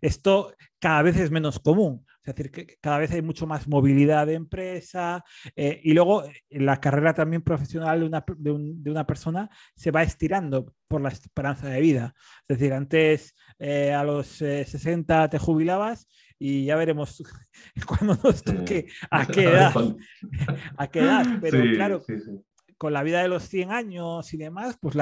Esto 0.00 0.52
cada 0.78 1.02
vez 1.02 1.16
es 1.16 1.30
menos 1.30 1.58
común, 1.58 2.04
es 2.24 2.34
decir, 2.34 2.50
que 2.50 2.78
cada 2.80 2.98
vez 2.98 3.10
hay 3.12 3.22
mucho 3.22 3.46
más 3.46 3.68
movilidad 3.68 4.26
de 4.26 4.34
empresa 4.34 5.24
eh, 5.56 5.80
y 5.82 5.92
luego 5.92 6.24
eh, 6.24 6.32
la 6.50 6.80
carrera 6.80 7.14
también 7.14 7.42
profesional 7.42 8.00
de 8.00 8.06
una, 8.06 8.24
de, 8.36 8.90
una, 8.90 9.06
persona 9.06 9.50
se 9.76 9.90
va 9.90 10.02
estirando 10.02 10.74
por 10.88 11.00
la 11.00 11.10
esperanza 11.10 11.68
de 11.68 11.80
vida. 11.80 12.14
Es 12.46 12.58
decir, 12.58 12.72
antes 12.72 13.34
eh, 13.58 13.92
a 13.92 14.04
los 14.04 14.26
60 14.26 15.30
te 15.30 15.38
jubilabas 15.38 16.08
y 16.38 16.66
ya 16.66 16.76
veremos 16.76 17.22
cuando 17.86 18.18
nos 18.22 18.42
toque 18.42 18.86
a 19.10 19.26
qué 19.26 19.44
edad. 19.44 19.74
a 20.76 20.86
qué 20.88 21.00
edad, 21.00 21.24
pero 21.40 21.62
claro, 21.74 22.04
con 22.78 22.92
la 22.92 23.02
vida 23.02 23.20
de 23.20 23.28
los 23.28 23.42
100 23.42 23.72
años 23.72 24.32
y 24.32 24.36
demás, 24.36 24.78
pues 24.80 24.96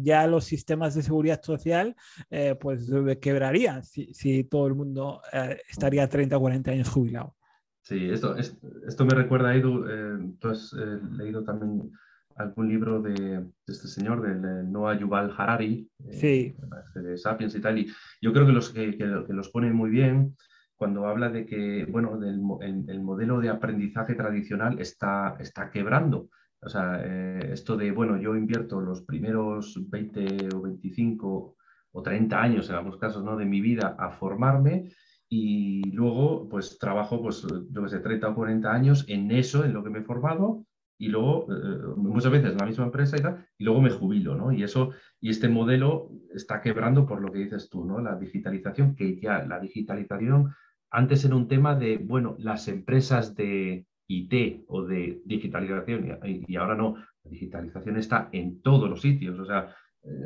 ya 0.00 0.26
los 0.26 0.44
sistemas 0.44 0.94
de 0.94 1.02
seguridad 1.02 1.42
social 1.42 1.96
eh, 2.30 2.56
pues 2.58 2.88
quebrarían 3.20 3.82
si, 3.82 4.44
todo 4.44 4.68
el 4.68 4.74
mundo 4.74 5.20
eh, 5.32 5.58
estaría 5.68 6.08
30 6.08 6.36
o 6.36 6.40
40 6.40 6.70
años 6.70 6.88
jubilado. 6.88 7.34
Sí, 7.82 8.08
esto, 8.10 8.36
esto 8.36 9.04
me 9.04 9.14
recuerda, 9.14 9.54
Edu, 9.54 9.84
eh, 9.88 10.18
tú 10.40 10.48
has 10.48 10.72
leído 10.72 11.44
también 11.44 11.92
algún 12.36 12.68
libro 12.68 13.00
de, 13.00 13.44
este 13.66 13.88
señor, 13.88 14.22
de 14.22 14.64
Noah 14.64 14.98
Yuval 14.98 15.32
Harari, 15.36 15.88
sí. 16.10 16.54
de 16.94 17.16
Sapiens 17.16 17.54
y 17.54 17.60
tal, 17.60 17.78
y 17.78 17.86
yo 18.20 18.32
creo 18.32 18.46
que 18.46 18.52
los, 18.52 18.70
que, 18.70 18.96
los 19.28 19.48
pone 19.50 19.72
muy 19.72 19.90
bien 19.90 20.36
cuando 20.76 21.06
habla 21.06 21.30
de 21.30 21.46
que, 21.46 21.86
bueno, 21.86 22.18
del, 22.18 22.40
el, 22.60 23.00
modelo 23.00 23.40
de 23.40 23.48
aprendizaje 23.48 24.14
tradicional 24.14 24.78
está, 24.78 25.36
está 25.40 25.70
quebrando. 25.70 26.28
O 26.60 26.68
sea, 26.68 27.00
eh, 27.04 27.50
esto 27.52 27.76
de, 27.76 27.92
bueno, 27.92 28.16
yo 28.18 28.34
invierto 28.36 28.80
los 28.80 29.02
primeros 29.02 29.78
20 29.88 30.48
o 30.54 30.62
25 30.62 31.56
o 31.92 32.02
30 32.02 32.42
años, 32.42 32.68
en 32.68 32.76
algunos 32.76 32.98
casos, 32.98 33.24
¿no? 33.24 33.36
de 33.36 33.46
mi 33.46 33.60
vida 33.60 33.96
a 33.98 34.10
formarme 34.10 34.90
y 35.28 35.90
luego, 35.90 36.48
pues, 36.48 36.78
trabajo, 36.78 37.20
pues, 37.22 37.42
yo 37.70 37.82
que 37.82 37.88
sé, 37.88 38.00
30 38.00 38.28
o 38.28 38.34
40 38.34 38.72
años 38.72 39.04
en 39.08 39.30
eso, 39.30 39.64
en 39.64 39.72
lo 39.72 39.82
que 39.82 39.90
me 39.90 40.00
he 40.00 40.02
formado 40.02 40.64
y 40.98 41.08
luego, 41.08 41.46
eh, 41.52 41.94
muchas 41.96 42.32
veces 42.32 42.52
en 42.52 42.58
la 42.58 42.66
misma 42.66 42.84
empresa 42.84 43.16
y 43.16 43.20
tal, 43.20 43.46
y 43.58 43.64
luego 43.64 43.80
me 43.80 43.90
jubilo, 43.90 44.34
¿no? 44.34 44.52
Y 44.52 44.62
eso, 44.62 44.92
y 45.20 45.30
este 45.30 45.48
modelo 45.48 46.10
está 46.34 46.60
quebrando 46.60 47.06
por 47.06 47.20
lo 47.20 47.30
que 47.32 47.40
dices 47.40 47.68
tú, 47.68 47.84
¿no? 47.84 48.00
La 48.00 48.16
digitalización, 48.16 48.94
que 48.94 49.18
ya 49.20 49.44
la 49.44 49.60
digitalización 49.60 50.54
antes 50.90 51.24
era 51.24 51.36
un 51.36 51.48
tema 51.48 51.74
de, 51.74 51.98
bueno, 51.98 52.36
las 52.38 52.68
empresas 52.68 53.34
de, 53.34 53.86
IT 54.08 54.64
o 54.68 54.84
de 54.84 55.22
digitalización 55.24 56.18
y, 56.24 56.56
ahora 56.56 56.74
no, 56.74 56.96
la 57.24 57.30
digitalización 57.30 57.96
está 57.96 58.28
en 58.32 58.60
todos 58.62 58.88
los 58.88 59.00
sitios, 59.00 59.38
o 59.38 59.44
sea, 59.44 59.74
eh, 60.04 60.24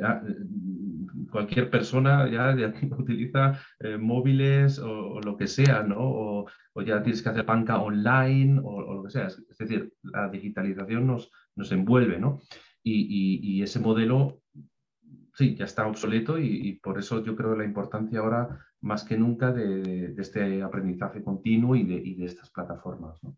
cualquier 1.31 1.69
persona 1.69 2.29
ya, 2.29 2.53
utiliza 2.97 3.59
eh, 3.79 3.97
móviles 3.97 4.79
o, 4.79 5.19
lo 5.21 5.37
que 5.37 5.47
sea, 5.47 5.83
¿no? 5.83 5.97
O, 5.99 6.45
ya 6.85 7.01
tienes 7.03 7.21
que 7.21 7.29
hacer 7.29 7.45
banca 7.45 7.79
online 7.79 8.61
o, 8.63 8.95
lo 8.95 9.03
que 9.03 9.09
sea. 9.09 9.27
Es, 9.27 9.57
decir, 9.57 9.93
la 10.03 10.29
digitalización 10.29 11.07
nos, 11.07 11.31
nos 11.55 11.71
envuelve, 11.71 12.19
¿no? 12.19 12.41
Y, 12.83 13.61
ese 13.61 13.79
modelo, 13.79 14.41
sí, 15.33 15.55
ya 15.55 15.65
está 15.65 15.87
obsoleto 15.87 16.39
y, 16.39 16.79
por 16.81 16.97
eso 16.97 17.23
yo 17.23 17.35
creo 17.35 17.55
la 17.55 17.65
importancia 17.65 18.19
ahora 18.19 18.59
más 18.81 19.03
que 19.03 19.17
nunca 19.17 19.51
de, 19.51 20.15
este 20.17 20.63
aprendizaje 20.63 21.23
continuo 21.23 21.75
y 21.75 21.83
de, 21.83 22.01
de 22.01 22.25
estas 22.25 22.49
plataformas, 22.49 23.21
¿no? 23.23 23.37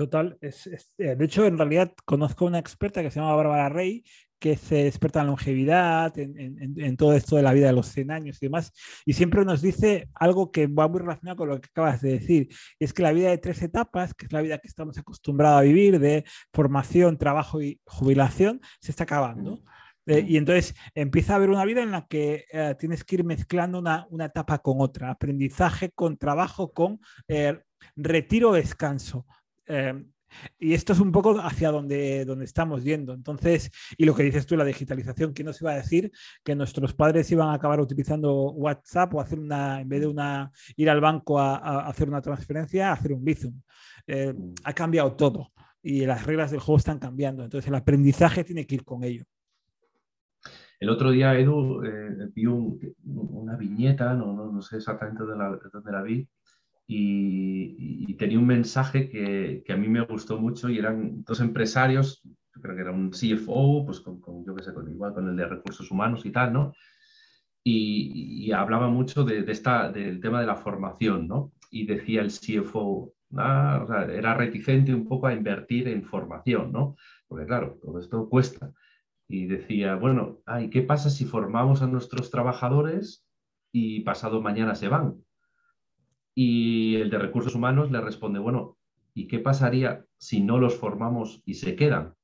Total, 0.00 0.38
es, 0.40 0.66
eh, 0.96 1.14
de 1.14 1.24
hecho, 1.26 1.44
en 1.44 1.58
realidad 1.58 1.92
conozco 2.06 2.46
una 2.46 2.58
experta 2.58 3.02
que 3.02 3.10
se 3.10 3.20
llama 3.20 3.34
Bárbara 3.34 3.68
Rey, 3.68 4.02
que 4.38 4.52
es 4.52 4.72
experta 4.72 5.20
en 5.20 5.26
longevidad, 5.26 6.18
en, 6.18 6.96
todo 6.96 7.12
esto 7.12 7.36
de 7.36 7.42
la 7.42 7.52
vida 7.52 7.66
de 7.66 7.74
los 7.74 7.88
100 7.88 8.10
años 8.10 8.38
y 8.40 8.46
demás, 8.46 8.72
y 9.04 9.12
siempre 9.12 9.44
nos 9.44 9.60
dice 9.60 10.08
algo 10.14 10.50
que 10.50 10.68
va 10.68 10.88
muy 10.88 11.00
relacionado 11.00 11.36
con 11.36 11.50
lo 11.50 11.60
que 11.60 11.66
acabas 11.66 12.00
de 12.00 12.12
decir, 12.12 12.48
es 12.78 12.94
que 12.94 13.02
la 13.02 13.12
vida 13.12 13.28
de 13.28 13.36
tres 13.36 13.60
etapas, 13.60 14.14
que 14.14 14.24
es 14.24 14.32
la 14.32 14.40
vida 14.40 14.56
que 14.56 14.68
estamos 14.68 14.96
acostumbrados 14.96 15.60
a 15.60 15.64
vivir, 15.64 16.00
de 16.00 16.24
formación, 16.50 17.18
trabajo 17.18 17.60
y 17.60 17.78
jubilación, 17.84 18.62
se 18.80 18.92
está 18.92 19.04
acabando. 19.04 19.62
Eh, 20.06 20.24
y 20.26 20.38
entonces 20.38 20.74
empieza 20.94 21.34
a 21.34 21.36
haber 21.36 21.50
una 21.50 21.66
vida 21.66 21.82
en 21.82 21.90
la 21.90 22.06
que 22.06 22.46
eh, 22.50 22.74
tienes 22.78 23.04
que 23.04 23.16
ir 23.16 23.24
mezclando 23.24 23.78
una, 23.78 24.06
una, 24.08 24.24
etapa 24.24 24.60
con 24.60 24.80
otra, 24.80 25.10
aprendizaje 25.10 25.90
con 25.90 26.16
trabajo, 26.16 26.72
con 26.72 27.00
retiro, 27.96 28.52
descanso. 28.52 29.26
Em, 29.70 30.10
y 30.58 30.74
esto 30.74 30.92
es 30.92 31.00
un 31.00 31.12
poco 31.12 31.38
hacia 31.40 31.70
donde, 31.70 32.24
donde 32.24 32.44
estamos 32.44 32.84
yendo. 32.84 33.12
Entonces, 33.12 33.70
y 33.96 34.04
lo 34.04 34.14
que 34.14 34.22
dices 34.22 34.46
tú, 34.46 34.56
la 34.56 34.64
digitalización, 34.64 35.32
¿quién 35.32 35.46
nos 35.46 35.60
iba 35.60 35.72
a 35.72 35.76
decir 35.76 36.10
que 36.44 36.54
nuestros 36.54 36.94
padres 36.94 37.30
iban 37.30 37.48
a 37.48 37.54
acabar 37.54 37.80
utilizando 37.80 38.50
WhatsApp 38.52 39.14
o 39.14 39.20
hacer 39.20 39.38
una, 39.38 39.80
en 39.80 39.88
vez 39.88 40.00
de 40.00 40.06
una, 40.06 40.50
ir 40.76 40.90
al 40.90 41.00
banco 41.00 41.38
a, 41.38 41.86
hacer 41.86 42.08
una 42.08 42.20
transferencia, 42.20 42.92
hacer 42.92 43.12
un 43.12 43.24
Bizum? 43.24 43.60
Eh, 44.06 44.32
mm. 44.32 44.54
ha 44.64 44.72
cambiado 44.72 45.14
todo 45.14 45.52
y 45.82 46.04
las 46.04 46.26
reglas 46.26 46.50
del 46.50 46.60
juego 46.60 46.78
están 46.78 46.98
cambiando. 46.98 47.44
Entonces, 47.44 47.68
el 47.68 47.74
aprendizaje 47.74 48.44
tiene 48.44 48.66
que 48.66 48.76
ir 48.76 48.84
con 48.84 49.02
ello. 49.04 49.24
El 50.78 50.88
otro 50.88 51.10
día, 51.10 51.38
Edu, 51.38 51.82
eh, 51.84 52.30
vi 52.34 52.46
una 52.46 53.54
viñeta, 53.56 54.14
no, 54.14 54.32
no, 54.32 54.50
no 54.50 54.62
sé 54.62 54.78
exactamente 54.78 55.22
dónde 55.24 55.58
dónde 55.70 55.92
la 55.92 56.02
vi, 56.02 56.26
y, 56.92 58.14
tenía 58.14 58.38
un 58.38 58.46
mensaje 58.46 59.08
que, 59.08 59.62
que, 59.64 59.72
a 59.72 59.76
mí 59.76 59.88
me 59.88 60.02
gustó 60.02 60.38
mucho 60.38 60.68
y 60.68 60.78
eran 60.78 61.24
dos 61.24 61.40
empresarios, 61.40 62.22
creo 62.60 62.74
que 62.74 62.82
era 62.82 62.90
un 62.90 63.10
CFO, 63.10 63.86
pues 63.86 64.00
con, 64.00 64.20
yo 64.44 64.54
qué 64.54 64.62
sé, 64.62 64.74
con, 64.74 64.98
con 64.98 65.28
el 65.28 65.36
de 65.36 65.46
recursos 65.46 65.90
humanos 65.90 66.26
y 66.26 66.30
tal, 66.30 66.52
¿no? 66.52 66.74
Y, 67.64 68.50
hablaba 68.52 68.88
mucho 68.88 69.24
de, 69.24 69.44
esta, 69.50 69.90
del 69.90 70.20
tema 70.20 70.40
de 70.40 70.46
la 70.46 70.56
formación, 70.56 71.28
¿no? 71.28 71.52
Y 71.70 71.86
decía 71.86 72.22
el 72.22 72.30
CFO, 72.30 73.14
ah, 73.36 74.06
era 74.12 74.34
reticente 74.34 74.92
un 74.92 75.06
poco 75.06 75.28
a 75.28 75.32
invertir 75.32 75.88
en 75.88 76.04
formación, 76.04 76.72
¿no? 76.72 76.96
Porque 77.28 77.46
claro, 77.46 77.78
todo 77.80 78.00
esto 78.00 78.28
cuesta. 78.28 78.72
Y 79.28 79.46
decía, 79.46 79.94
bueno, 79.94 80.40
ay, 80.44 80.68
¿qué 80.70 80.82
pasa 80.82 81.08
si 81.08 81.24
formamos 81.24 81.82
a 81.82 81.86
nuestros 81.86 82.30
trabajadores 82.30 83.24
y 83.72 84.00
pasado 84.00 84.42
mañana 84.42 84.74
se 84.74 84.88
van? 84.88 85.22
Y 86.34 86.96
el 86.96 87.10
de 87.10 87.18
recursos 87.18 87.54
humanos 87.54 87.90
le 87.90 88.00
responde, 88.00 88.38
bueno, 88.38 88.78
¿y 89.14 89.26
qué 89.26 89.38
pasaría 89.38 90.04
si 90.18 90.40
no 90.40 90.58
los 90.58 90.76
formamos 90.76 91.42
y 91.44 91.54
se 91.54 91.76
quedan? 91.76 92.14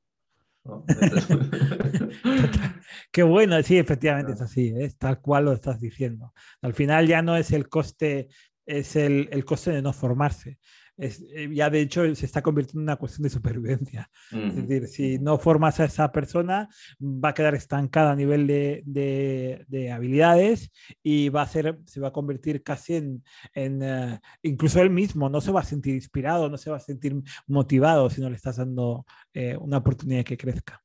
Qué 3.12 3.22
bueno, 3.22 3.62
sí, 3.62 3.78
efectivamente 3.78 4.32
es 4.32 4.40
así, 4.40 4.74
es 4.76 4.98
tal 4.98 5.20
cual 5.20 5.46
lo 5.46 5.52
estás 5.52 5.80
diciendo. 5.80 6.32
Al 6.62 6.74
final 6.74 7.06
ya 7.06 7.22
no 7.22 7.36
es 7.36 7.52
el 7.52 7.68
coste 7.68 8.28
es 8.66 8.96
el, 8.96 9.28
el 9.30 9.44
coste 9.44 9.70
de 9.70 9.80
no 9.80 9.92
formarse. 9.92 10.58
Es, 10.98 11.22
eh, 11.34 11.50
ya 11.52 11.68
de 11.68 11.80
hecho 11.80 12.02
se 12.14 12.24
está 12.24 12.40
convirtiendo 12.42 12.80
en 12.80 12.84
una 12.84 12.96
cuestión 12.96 13.24
de 13.24 13.30
supervivencia. 13.30 14.10
Es 14.30 14.56
decir, 14.68 14.88
si 14.88 15.18
no 15.18 15.38
formas 15.38 15.78
a 15.78 15.84
esa 15.84 16.10
persona, 16.10 16.68
va 17.00 17.30
a 17.30 17.34
quedar 17.34 17.54
estancada 17.54 18.12
a 18.12 18.16
nivel 18.16 18.46
de, 18.46 18.82
de, 18.86 19.92
habilidades 19.92 20.72
y 21.02 21.28
va 21.28 21.42
a 21.42 21.46
ser, 21.46 21.78
se 21.84 22.00
va 22.00 22.08
a 22.08 22.12
convertir 22.12 22.62
casi 22.62 22.94
en, 22.94 23.24
en 23.54 23.82
uh, 23.82 24.18
incluso 24.42 24.80
él 24.80 24.90
mismo 24.90 25.28
no 25.28 25.40
se 25.40 25.52
va 25.52 25.60
a 25.60 25.64
sentir 25.64 25.94
inspirado, 25.94 26.48
no 26.48 26.56
se 26.56 26.70
va 26.70 26.76
a 26.76 26.80
sentir 26.80 27.14
motivado 27.46 28.08
si 28.10 28.20
no 28.20 28.30
le 28.30 28.36
estás 28.36 28.56
dando 28.56 29.04
eh, 29.34 29.56
una 29.56 29.78
oportunidad 29.78 30.20
de 30.20 30.24
que 30.24 30.36
crezca. 30.36 30.82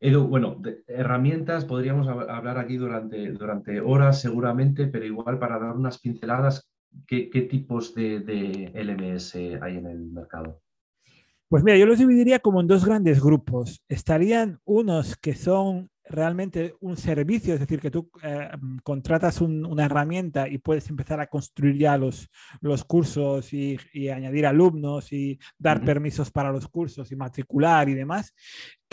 Edu, 0.00 0.26
bueno, 0.26 0.56
de 0.60 0.84
herramientas 0.86 1.64
podríamos 1.64 2.06
hablar 2.08 2.58
aquí 2.58 2.76
durante, 2.76 3.32
durante 3.32 3.80
horas 3.80 4.20
seguramente, 4.20 4.86
pero 4.86 5.06
igual 5.06 5.38
para 5.38 5.58
dar 5.58 5.74
unas 5.74 5.98
pinceladas, 5.98 6.70
¿qué, 7.06 7.30
qué 7.30 7.42
tipos 7.42 7.94
de, 7.94 8.20
de, 8.20 8.72
LMS 8.74 9.34
hay 9.62 9.76
en 9.76 9.86
el 9.86 10.10
mercado? 10.10 10.60
Pues 11.48 11.62
mira, 11.62 11.76
yo 11.76 11.86
los 11.86 11.98
dividiría 11.98 12.40
como 12.40 12.60
en 12.60 12.66
dos 12.66 12.84
grandes 12.84 13.22
grupos. 13.22 13.82
Estarían 13.88 14.60
unos 14.64 15.16
que 15.16 15.34
son 15.34 15.90
realmente 16.06 16.74
un 16.80 16.96
servicio, 16.96 17.54
es 17.54 17.60
decir, 17.60 17.80
que 17.80 17.90
tú 17.90 18.10
eh, 18.22 18.50
contratas 18.82 19.40
un, 19.40 19.64
una 19.64 19.86
herramienta 19.86 20.48
y 20.48 20.58
puedes 20.58 20.88
empezar 20.90 21.20
a 21.20 21.26
construir 21.26 21.78
ya 21.78 21.96
los, 21.96 22.28
los 22.60 22.84
cursos 22.84 23.52
y, 23.54 23.78
y 23.92 24.08
añadir 24.08 24.46
alumnos 24.46 25.12
y 25.12 25.38
dar 25.58 25.78
uh 25.78 25.80
-huh. 25.80 25.86
permisos 25.86 26.30
para 26.30 26.52
los 26.52 26.68
cursos 26.68 27.10
y 27.10 27.16
matricular 27.16 27.88
y 27.88 27.94
demás, 27.94 28.34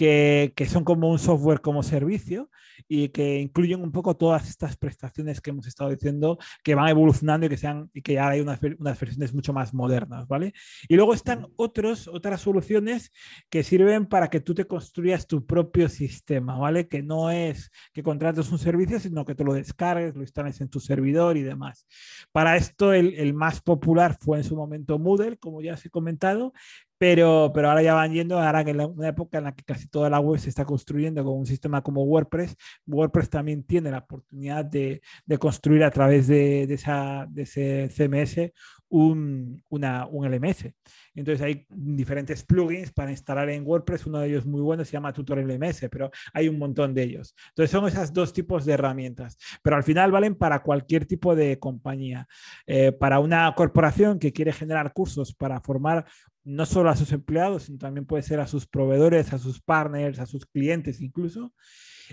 que, 0.01 0.53
que, 0.55 0.65
son 0.65 0.83
como 0.83 1.11
un 1.11 1.19
software 1.19 1.61
como 1.61 1.83
servicio 1.83 2.49
y 2.87 3.09
que 3.09 3.39
incluyen 3.39 3.83
un 3.83 3.91
poco 3.91 4.17
todas 4.17 4.49
estas 4.49 4.75
prestaciones 4.75 5.41
que 5.41 5.51
hemos 5.51 5.67
estado 5.67 5.91
diciendo 5.91 6.39
que 6.63 6.73
van 6.73 6.89
evolucionando 6.89 7.45
y 7.45 7.49
que, 7.49 7.57
sean, 7.57 7.87
y 7.93 8.01
que 8.01 8.13
ya 8.13 8.29
hay 8.29 8.41
unas, 8.41 8.59
unas 8.79 8.99
versiones 8.99 9.31
mucho 9.31 9.53
más 9.53 9.75
modernas, 9.75 10.27
¿vale? 10.27 10.55
Y 10.89 10.95
luego 10.95 11.13
están 11.13 11.45
otros, 11.55 12.07
otras 12.07 12.41
soluciones 12.41 13.11
que 13.51 13.61
sirven 13.61 14.07
para 14.07 14.31
que 14.31 14.39
tú 14.39 14.55
te 14.55 14.65
construyas 14.65 15.27
tu 15.27 15.45
propio 15.45 15.87
sistema, 15.87 16.57
¿vale? 16.57 16.87
Que 16.87 17.03
no 17.03 17.29
es 17.29 17.69
que 17.93 18.01
contrates 18.01 18.51
un 18.51 18.57
servicio, 18.57 18.99
sino 18.99 19.23
que 19.23 19.35
te 19.35 19.43
lo 19.43 19.53
descargues, 19.53 20.15
lo 20.15 20.23
instales 20.23 20.61
en 20.61 20.69
tu 20.69 20.79
servidor 20.79 21.37
y 21.37 21.43
demás. 21.43 21.85
Para 22.31 22.57
esto, 22.57 22.91
el, 22.91 23.13
el 23.13 23.35
más 23.35 23.61
popular 23.61 24.17
fue 24.19 24.39
en 24.39 24.45
su 24.45 24.55
momento 24.55 24.97
Moodle, 24.97 25.37
como 25.37 25.61
ya 25.61 25.75
os 25.75 25.85
he 25.85 25.91
comentado, 25.91 26.53
pero, 27.01 27.51
pero 27.51 27.67
ahora 27.67 27.81
ya 27.81 27.95
van 27.95 28.13
yendo, 28.13 28.39
ahora 28.39 28.63
que 28.63 28.69
en 28.69 28.79
una 28.79 29.07
época 29.07 29.39
en 29.39 29.45
la 29.45 29.55
que 29.55 29.63
casi 29.63 29.87
toda 29.87 30.07
la 30.07 30.19
web 30.19 30.39
se 30.39 30.49
está 30.49 30.65
construyendo 30.65 31.23
con 31.23 31.33
un 31.33 31.47
sistema 31.47 31.81
como 31.81 32.03
WordPress, 32.03 32.55
WordPress 32.85 33.27
también 33.27 33.63
tiene 33.63 33.89
la 33.89 33.97
oportunidad 33.97 34.63
de, 34.65 35.01
construir 35.39 35.83
a 35.83 35.89
través 35.89 36.27
de, 36.27 36.71
ese 36.71 37.89
CMS 37.89 38.51
un, 38.89 39.63
un 39.69 40.31
LMS. 40.31 40.71
Entonces 41.15 41.41
hay 41.41 41.65
diferentes 41.69 42.43
plugins 42.43 42.91
para 42.91 43.11
instalar 43.11 43.49
en 43.49 43.65
WordPress. 43.65 44.05
Uno 44.05 44.19
de 44.19 44.29
ellos 44.29 44.45
muy 44.45 44.61
bueno 44.61 44.85
se 44.85 44.91
llama 44.91 45.13
Tutor 45.13 45.39
LMS, 45.39 45.87
pero 45.89 46.11
hay 46.33 46.47
un 46.47 46.59
montón 46.59 46.93
de 46.93 47.03
ellos. 47.03 47.35
Entonces 47.49 47.71
son 47.71 47.87
esos 47.87 48.13
dos 48.13 48.31
tipos 48.31 48.65
de 48.65 48.73
herramientas, 48.73 49.37
pero 49.63 49.75
al 49.75 49.83
final 49.83 50.11
valen 50.11 50.35
para 50.35 50.61
cualquier 50.61 51.05
tipo 51.05 51.35
de 51.35 51.57
compañía. 51.57 52.27
Eh, 52.67 52.91
para 52.91 53.19
una 53.19 53.53
corporación 53.55 54.19
que 54.19 54.31
quiere 54.33 54.53
generar 54.53 54.93
cursos 54.93 55.33
para 55.33 55.59
formar 55.61 56.05
no 56.43 56.65
solo 56.65 56.89
a 56.89 56.95
sus 56.95 57.11
empleados, 57.11 57.63
sino 57.63 57.77
también 57.77 58.05
puede 58.05 58.23
ser 58.23 58.39
a 58.39 58.47
sus 58.47 58.67
proveedores, 58.67 59.33
a 59.33 59.37
sus 59.37 59.61
partners, 59.61 60.19
a 60.19 60.25
sus 60.25 60.45
clientes 60.45 61.01
incluso. 61.01 61.53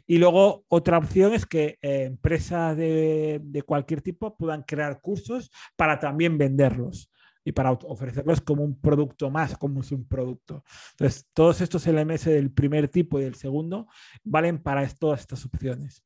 Y 0.07 0.19
luego 0.19 0.65
otra 0.69 0.99
opción 0.99 1.35
es 1.35 1.47
que 1.47 1.79
eh, 1.83 2.05
empresas 2.05 2.77
de, 2.77 3.63
cualquier 3.67 4.03
tipo 4.03 4.37
puedan 4.37 4.63
crear 4.63 5.01
cursos 5.01 5.51
para 5.77 5.99
también 5.99 6.39
venderlos 6.39 7.11
y 7.45 7.53
para 7.53 7.73
ofrecerlos 7.73 8.41
como 8.41 8.63
un 8.63 8.79
producto 8.79 9.31
más, 9.31 9.57
como 9.57 9.81
un 9.81 10.07
producto. 10.07 10.63
Entonces, 10.93 11.27
todos 11.33 11.61
estos 11.61 11.87
LMS 11.87 12.27
del 12.27 12.53
primer 12.53 12.89
tipo 12.89 13.19
y 13.19 13.25
del 13.25 13.35
segundo 13.35 13.89
valen 14.23 14.63
para 14.63 14.87
todas 14.89 15.21
estas 15.21 15.45
opciones. 15.47 16.05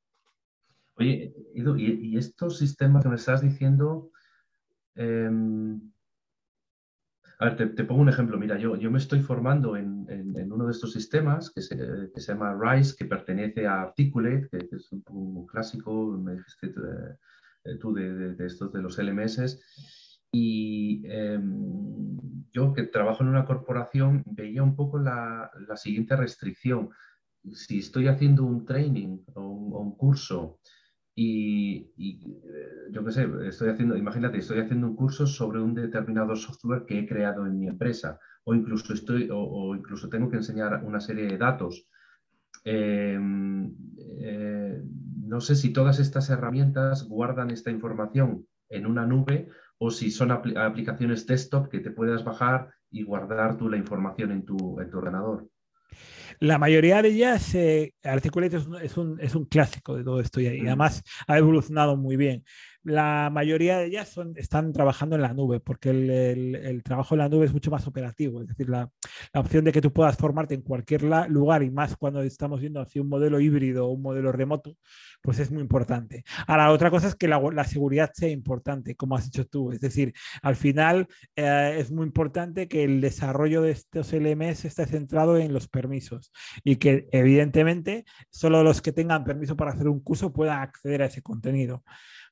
Oye, 0.94 1.34
¿y, 1.54 2.16
estos 2.16 2.58
sistemas 2.58 3.02
que 3.02 3.08
me 3.08 3.16
estás 3.16 3.42
diciendo... 3.42 4.10
Eh, 4.94 5.30
a 7.42 7.50
ver, 7.50 7.74
te, 7.74 7.84
pongo 7.84 8.02
un 8.02 8.08
ejemplo. 8.08 8.38
Mira, 8.38 8.56
yo, 8.56 8.76
yo 8.76 8.88
me 8.90 8.98
estoy 8.98 9.20
formando 9.20 9.76
en, 9.76 10.06
en, 10.08 10.52
uno 10.52 10.66
de 10.66 10.70
estos 10.70 10.92
sistemas 10.92 11.50
que 11.50 11.60
se, 11.60 11.76
que 12.14 12.20
se, 12.20 12.32
llama 12.32 12.56
RISE, 12.56 12.94
que 12.96 13.04
pertenece 13.04 13.66
a 13.66 13.82
Articulate, 13.82 14.48
que, 14.48 14.68
es 14.76 14.92
un, 14.92 15.46
clásico, 15.46 16.16
me 16.22 16.36
dijiste 16.36 16.72
eh, 17.64 17.78
tú 17.80 17.92
de, 17.92 18.34
de, 18.34 18.46
estos 18.46 18.72
de 18.72 18.80
los 18.80 18.96
LMS. 18.96 19.58
Y 20.30 21.02
eh, 21.06 21.40
yo 22.52 22.72
que 22.72 22.84
trabajo 22.84 23.24
en 23.24 23.30
una 23.30 23.44
corporación 23.44 24.22
veía 24.24 24.62
un 24.62 24.76
poco 24.76 25.00
la, 25.00 25.50
la 25.66 25.76
siguiente 25.76 26.14
restricción. 26.14 26.90
Si 27.50 27.80
estoy 27.80 28.06
haciendo 28.06 28.44
un 28.44 28.64
training 28.64 29.18
o 29.34 29.80
un 29.80 29.96
curso 29.96 30.60
y, 31.14 31.90
y, 31.96 32.20
yo 32.90 33.04
qué 33.04 33.12
sé, 33.12 33.28
estoy 33.46 33.70
haciendo, 33.70 33.96
imagínate, 33.96 34.38
estoy 34.38 34.60
haciendo 34.60 34.86
un 34.86 34.96
curso 34.96 35.26
sobre 35.26 35.60
un 35.60 35.74
determinado 35.74 36.34
software 36.36 36.84
que 36.86 36.98
he 36.98 37.06
creado 37.06 37.46
en 37.46 37.58
mi 37.58 37.66
empresa 37.66 38.18
o 38.44 38.54
incluso, 38.54 38.92
estoy, 38.94 39.28
o, 39.32 39.74
incluso 39.74 40.08
tengo 40.08 40.30
que 40.30 40.36
enseñar 40.36 40.82
una 40.84 41.00
serie 41.00 41.26
de 41.26 41.38
datos. 41.38 41.86
Eh, 42.64 43.18
eh, 44.20 44.82
no 45.24 45.40
sé 45.40 45.54
si 45.54 45.72
todas 45.72 45.98
estas 45.98 46.30
herramientas 46.30 47.08
guardan 47.08 47.50
esta 47.50 47.70
información 47.70 48.46
en 48.68 48.86
una 48.86 49.06
nube 49.06 49.48
o 49.78 49.90
si 49.90 50.10
son 50.10 50.30
apl 50.30 50.56
aplicaciones 50.56 51.26
desktop 51.26 51.68
que 51.68 51.80
te 51.80 51.90
puedas 51.90 52.24
bajar 52.24 52.72
y 52.90 53.02
guardar 53.02 53.56
tú 53.56 53.68
la 53.68 53.76
información 53.76 54.30
en 54.30 54.44
tu, 54.44 54.80
en 54.80 54.90
tu 54.90 54.98
ordenador. 54.98 55.48
La 56.42 56.58
mayoría 56.58 57.00
de 57.02 57.10
ellas, 57.10 57.54
eh, 57.54 57.94
Articulate 58.02 58.56
es 58.56 58.66
un, 58.66 58.76
es, 58.82 58.96
un, 58.96 59.20
es 59.20 59.36
un, 59.36 59.44
clásico 59.44 59.94
de 59.94 60.02
todo 60.02 60.18
esto 60.18 60.40
y, 60.40 60.48
y 60.48 60.66
además 60.66 61.04
ha 61.28 61.38
evolucionado 61.38 61.96
muy 61.96 62.16
bien 62.16 62.42
la 62.84 63.30
mayoría 63.30 63.78
de 63.78 63.86
ellas 63.86 64.18
están 64.36 64.72
trabajando 64.72 65.16
en 65.16 65.22
la 65.22 65.34
nube, 65.34 65.60
porque 65.60 65.90
el, 65.90 66.82
trabajo 66.82 67.14
en 67.14 67.20
la 67.20 67.28
nube 67.28 67.46
es 67.46 67.52
mucho 67.52 67.70
más 67.70 67.86
operativo. 67.86 68.42
Es 68.42 68.48
decir, 68.48 68.68
la, 68.68 68.90
opción 69.34 69.64
de 69.64 69.72
que 69.72 69.80
tú 69.80 69.92
puedas 69.92 70.16
formarte 70.16 70.54
en 70.54 70.62
cualquier 70.62 71.02
lugar 71.28 71.62
y 71.62 71.70
más 71.70 71.96
cuando 71.96 72.22
estamos 72.22 72.60
viendo 72.60 72.80
hacia 72.80 73.02
un 73.02 73.08
modelo 73.08 73.40
híbrido 73.40 73.86
o 73.86 73.92
un 73.92 74.02
modelo 74.02 74.32
remoto, 74.32 74.76
pues 75.20 75.38
es 75.38 75.50
muy 75.50 75.62
importante. 75.62 76.24
Ahora, 76.46 76.70
otra 76.70 76.90
cosa 76.90 77.08
es 77.08 77.14
que 77.14 77.28
la, 77.28 77.40
la 77.52 77.64
seguridad 77.64 78.10
sea 78.12 78.28
importante, 78.28 78.96
como 78.96 79.16
has 79.16 79.24
dicho 79.24 79.46
tú. 79.46 79.72
Es 79.72 79.80
decir, 79.80 80.12
al 80.42 80.56
final 80.56 81.06
eh, 81.36 81.76
es 81.78 81.90
muy 81.90 82.06
importante 82.06 82.68
que 82.68 82.84
el 82.84 83.00
desarrollo 83.00 83.62
de 83.62 83.72
estos 83.72 84.12
LMS 84.12 84.64
esté 84.64 84.86
centrado 84.86 85.38
en 85.38 85.52
los 85.52 85.68
permisos 85.68 86.32
y 86.64 86.76
que 86.76 87.08
evidentemente 87.12 88.04
solo 88.30 88.62
los 88.62 88.82
que 88.82 88.92
tengan 88.92 89.24
permiso 89.24 89.56
para 89.56 89.72
hacer 89.72 89.88
un 89.88 90.00
curso 90.00 90.32
puedan 90.32 90.60
acceder 90.60 91.02
a 91.02 91.06
ese 91.06 91.22
contenido. 91.22 91.84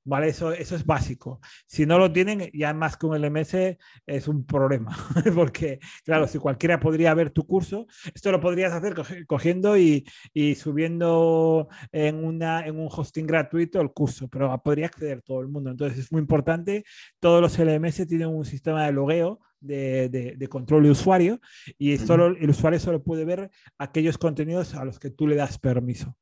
¿Vale? 0.05 0.29
Eso, 0.29 0.53
eso 0.53 0.77
es 0.77 0.85
básico. 0.85 1.41
Si 1.67 1.87
no 1.87 1.99
lo 1.99 2.13
tienen, 2.13 2.51
ya 2.53 2.73
más 2.75 2.97
que 2.97 3.07
un 3.07 3.21
LMS 3.21 3.79
es 4.07 4.29
un 4.29 4.45
problema, 4.47 4.97
porque, 5.35 5.79
claro, 6.05 6.27
si 6.27 6.39
cualquiera 6.39 6.81
podría 6.81 7.15
ver 7.15 7.31
tu 7.31 7.47
curso, 7.47 7.87
esto 8.15 8.33
lo 8.33 8.41
podrías 8.41 8.73
hacer 8.73 8.95
cogiendo 9.27 9.77
y, 9.77 10.07
y 10.33 10.55
subiendo 10.55 11.69
en, 11.93 12.25
una, 12.25 12.67
en 12.67 12.79
un 12.79 12.89
hosting 12.91 13.27
gratuito 13.27 13.81
el 13.81 13.93
curso, 13.93 14.29
pero 14.29 14.61
podría 14.63 14.87
acceder 14.87 15.23
todo 15.23 15.41
el 15.41 15.49
mundo. 15.49 15.71
Entonces 15.71 15.99
es 15.99 16.13
muy 16.13 16.21
importante, 16.21 16.85
todos 17.19 17.41
los 17.41 17.59
LMS 17.59 18.07
tienen 18.07 18.29
un 18.29 18.45
sistema 18.45 18.87
de 18.87 18.93
logueo 18.93 19.41
de, 19.61 20.09
de, 20.09 20.35
de, 20.37 20.49
control 20.49 20.85
de 20.85 20.91
usuario 20.91 21.41
y 21.79 21.97
solo, 21.99 22.29
el 22.29 22.51
usuario 22.51 22.81
solo 22.81 23.03
puede 23.03 23.25
ver 23.25 23.51
aquellos 23.79 24.19
contenidos 24.19 24.75
a 24.75 24.85
los 24.85 24.99
que 24.99 25.11
tú 25.11 25.27
le 25.27 25.37
das 25.37 25.59
permiso. 25.59 26.17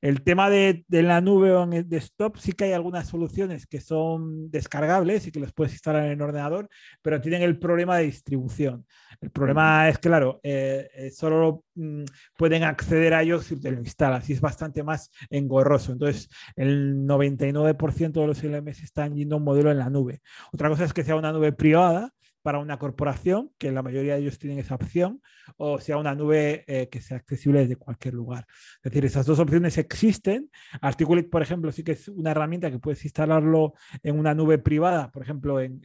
El 0.00 0.22
tema 0.22 0.50
de, 0.50 0.84
de, 0.88 1.02
la 1.02 1.20
nube 1.20 1.52
o 1.52 1.62
en 1.64 1.72
el 1.72 1.88
desktop, 1.88 2.36
sí 2.38 2.52
que 2.52 2.64
hay 2.64 2.72
algunas 2.72 3.08
soluciones 3.08 3.66
que 3.66 3.80
son 3.80 4.50
descargables 4.50 5.26
y 5.26 5.32
que 5.32 5.40
los 5.40 5.52
puedes 5.52 5.72
instalar 5.72 6.04
en 6.04 6.12
el 6.12 6.22
ordenador, 6.22 6.68
pero 7.02 7.20
tienen 7.20 7.42
el 7.42 7.58
problema 7.58 7.96
de 7.96 8.04
distribución. 8.04 8.86
El 9.20 9.30
problema 9.30 9.88
es, 9.88 9.98
claro, 9.98 10.40
eh, 10.42 10.88
eh, 10.94 11.10
solo 11.10 11.64
mm, 11.74 12.04
pueden 12.36 12.64
acceder 12.64 13.14
a 13.14 13.22
ellos 13.22 13.46
si 13.46 13.60
te 13.60 13.70
lo 13.70 13.78
instalas 13.78 14.28
y 14.28 14.32
es 14.32 14.40
bastante 14.40 14.82
más 14.82 15.10
engorroso. 15.30 15.92
Entonces, 15.92 16.28
el 16.56 17.06
99% 17.06 18.12
de 18.12 18.26
los 18.26 18.42
LMS 18.42 18.82
están 18.82 19.14
yendo 19.14 19.36
a 19.36 19.38
un 19.38 19.44
modelo 19.44 19.70
en 19.70 19.78
la 19.78 19.90
nube. 19.90 20.20
Otra 20.52 20.68
cosa 20.68 20.84
es 20.84 20.92
que 20.92 21.04
sea 21.04 21.16
una 21.16 21.32
nube 21.32 21.52
privada 21.52 22.12
para 22.44 22.58
una 22.58 22.78
corporación, 22.78 23.52
que 23.56 23.72
la 23.72 23.82
mayoría 23.82 24.14
de 24.14 24.20
ellos 24.20 24.38
tienen 24.38 24.58
esa 24.58 24.74
opción, 24.74 25.22
o 25.56 25.78
sea 25.78 25.96
una 25.96 26.14
nube 26.14 26.62
eh, 26.66 26.90
que 26.90 27.00
sea 27.00 27.16
accesible 27.16 27.60
desde 27.60 27.76
cualquier 27.76 28.12
lugar. 28.12 28.44
Es 28.76 28.82
decir, 28.82 29.02
esas 29.06 29.24
dos 29.24 29.38
opciones 29.38 29.78
existen. 29.78 30.50
Articulate, 30.82 31.30
por 31.30 31.40
ejemplo, 31.40 31.72
sí 31.72 31.82
que 31.82 31.92
es 31.92 32.06
una 32.08 32.32
herramienta 32.32 32.70
que 32.70 32.78
puedes 32.78 33.02
instalarlo 33.02 33.72
en 34.02 34.18
una 34.18 34.34
nube 34.34 34.58
privada, 34.58 35.10
por 35.10 35.22
ejemplo, 35.22 35.58
en, 35.58 35.80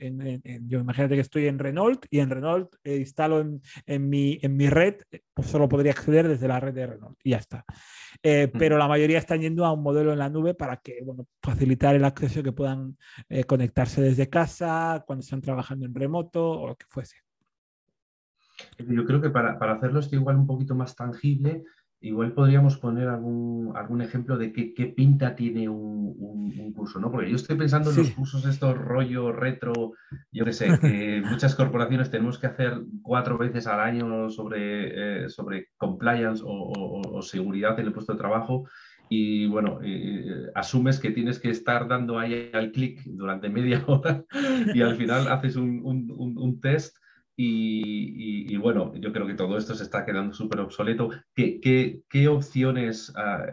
yo 0.67 0.82
imagínate 0.82 1.15
que 1.15 1.22
estoy 1.22 1.48
en 1.48 1.60
Renault 1.60 2.06
y 2.10 2.19
en 2.19 2.30
Renault 2.30 2.76
eh, 2.84 2.98
instalo 2.98 3.39
en, 3.39 4.10
mi, 4.10 4.38
en 4.41 4.58
mi 4.58 4.67
red, 4.69 4.95
pues 5.34 5.48
solo 5.48 5.69
podría 5.69 5.93
acceder 5.93 6.28
desde 6.28 6.50
la 6.50 6.60
red 6.60 6.74
de 6.74 6.88
Renault 6.88 7.17
y 7.24 7.30
ya 7.30 7.38
está. 7.38 7.63
Eh, 8.22 8.52
pero 8.52 8.78
la 8.78 8.89
mayoría 8.89 9.17
están 9.17 9.39
yendo 9.39 9.65
a 9.65 9.72
un 9.72 9.82
modelo 9.82 10.12
en 10.12 10.19
la 10.19 10.30
nube 10.30 10.56
para 10.56 10.76
que, 10.76 11.00
bueno, 11.06 11.26
facilitar 11.41 11.95
el 11.95 12.04
acceso 12.04 12.43
que 12.43 12.52
puedan 12.52 12.98
conectarse 13.48 14.02
desde 14.02 14.28
casa, 14.28 15.06
cuando 15.08 15.24
están 15.24 15.39
trabajando 15.39 15.86
en 15.86 15.95
remoto 15.95 16.49
o 16.52 16.68
lo 16.68 16.76
que 16.76 16.86
fuese. 16.88 17.18
Yo 18.78 19.06
creo 19.06 19.22
que 19.22 19.30
para, 19.30 19.58
para 19.58 19.74
hacerlo 19.74 20.00
esto 20.00 20.16
igual 20.16 20.36
un 20.36 20.48
poquito 20.48 20.76
más 20.76 20.96
tangible, 20.96 21.64
igual 22.02 22.32
podríamos 22.34 22.78
poner 22.78 23.10
algún, 23.10 23.74
algún 23.76 24.02
ejemplo 24.02 24.38
de 24.38 24.54
qué, 24.54 24.74
qué 24.74 24.86
pinta 24.86 25.36
tiene 25.36 25.68
un, 25.68 26.16
un, 26.18 26.74
curso, 26.74 27.00
¿no? 27.00 27.12
Porque 27.12 27.30
yo 27.30 27.36
estoy 27.36 27.58
pensando 27.58 27.90
en 27.90 27.98
los 27.98 28.12
cursos 28.12 28.46
estos 28.46 28.78
rollo 28.78 29.34
retro, 29.34 29.94
yo 30.32 30.46
qué 30.46 30.54
sé, 30.54 30.80
que 30.80 31.22
muchas 31.30 31.56
corporaciones 31.56 32.10
tenemos 32.10 32.40
que 32.40 32.48
hacer 32.48 32.82
cuatro 33.02 33.38
veces 33.38 33.68
al 33.68 33.82
año 33.82 34.30
sobre, 34.30 35.26
eh, 35.26 35.30
sobre 35.30 35.70
compliance 35.76 36.42
o, 36.46 36.72
o, 37.12 37.22
seguridad 37.22 37.78
en 37.80 37.88
el 37.88 37.94
puesto 37.94 38.14
de 38.14 38.20
trabajo 38.20 38.70
y 39.10 39.48
bueno, 39.48 39.80
asumes 40.54 41.00
que 41.00 41.10
tienes 41.10 41.39
que 41.39 41.50
estar 41.50 41.88
dando 41.88 42.19
ahí 42.19 42.52
al 42.54 42.72
clic 42.72 43.02
durante 43.06 43.50
media 43.50 43.84
hora 43.88 44.24
y 44.74 44.82
al 44.82 44.95
final 44.95 45.28
haces 45.28 45.56
un, 45.56 45.82
un, 45.84 46.62
test 46.62 46.95
y, 47.36 48.56
bueno, 48.58 48.93
yo 48.95 49.12
creo 49.12 49.26
que 49.26 49.34
todo 49.34 49.58
esto 49.58 49.74
se 49.74 49.84
está 49.84 50.06
quedando 50.06 50.34
súper 50.34 50.60
obsoleto. 50.60 51.10
¿Qué, 51.34 51.60
qué, 51.62 52.02
qué 52.10 52.28
opciones 52.28 53.13
ah, 53.15 53.45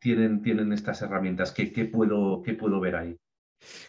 tienen, 0.00 0.42
tienen 0.42 0.72
estas 0.72 1.00
herramientas? 1.02 1.52
¿Qué, 1.52 1.72
qué, 1.72 1.84
puedo, 1.84 2.42
¿Qué 2.42 2.54
puedo 2.54 2.80
ver 2.80 2.96
ahí? 2.96 3.16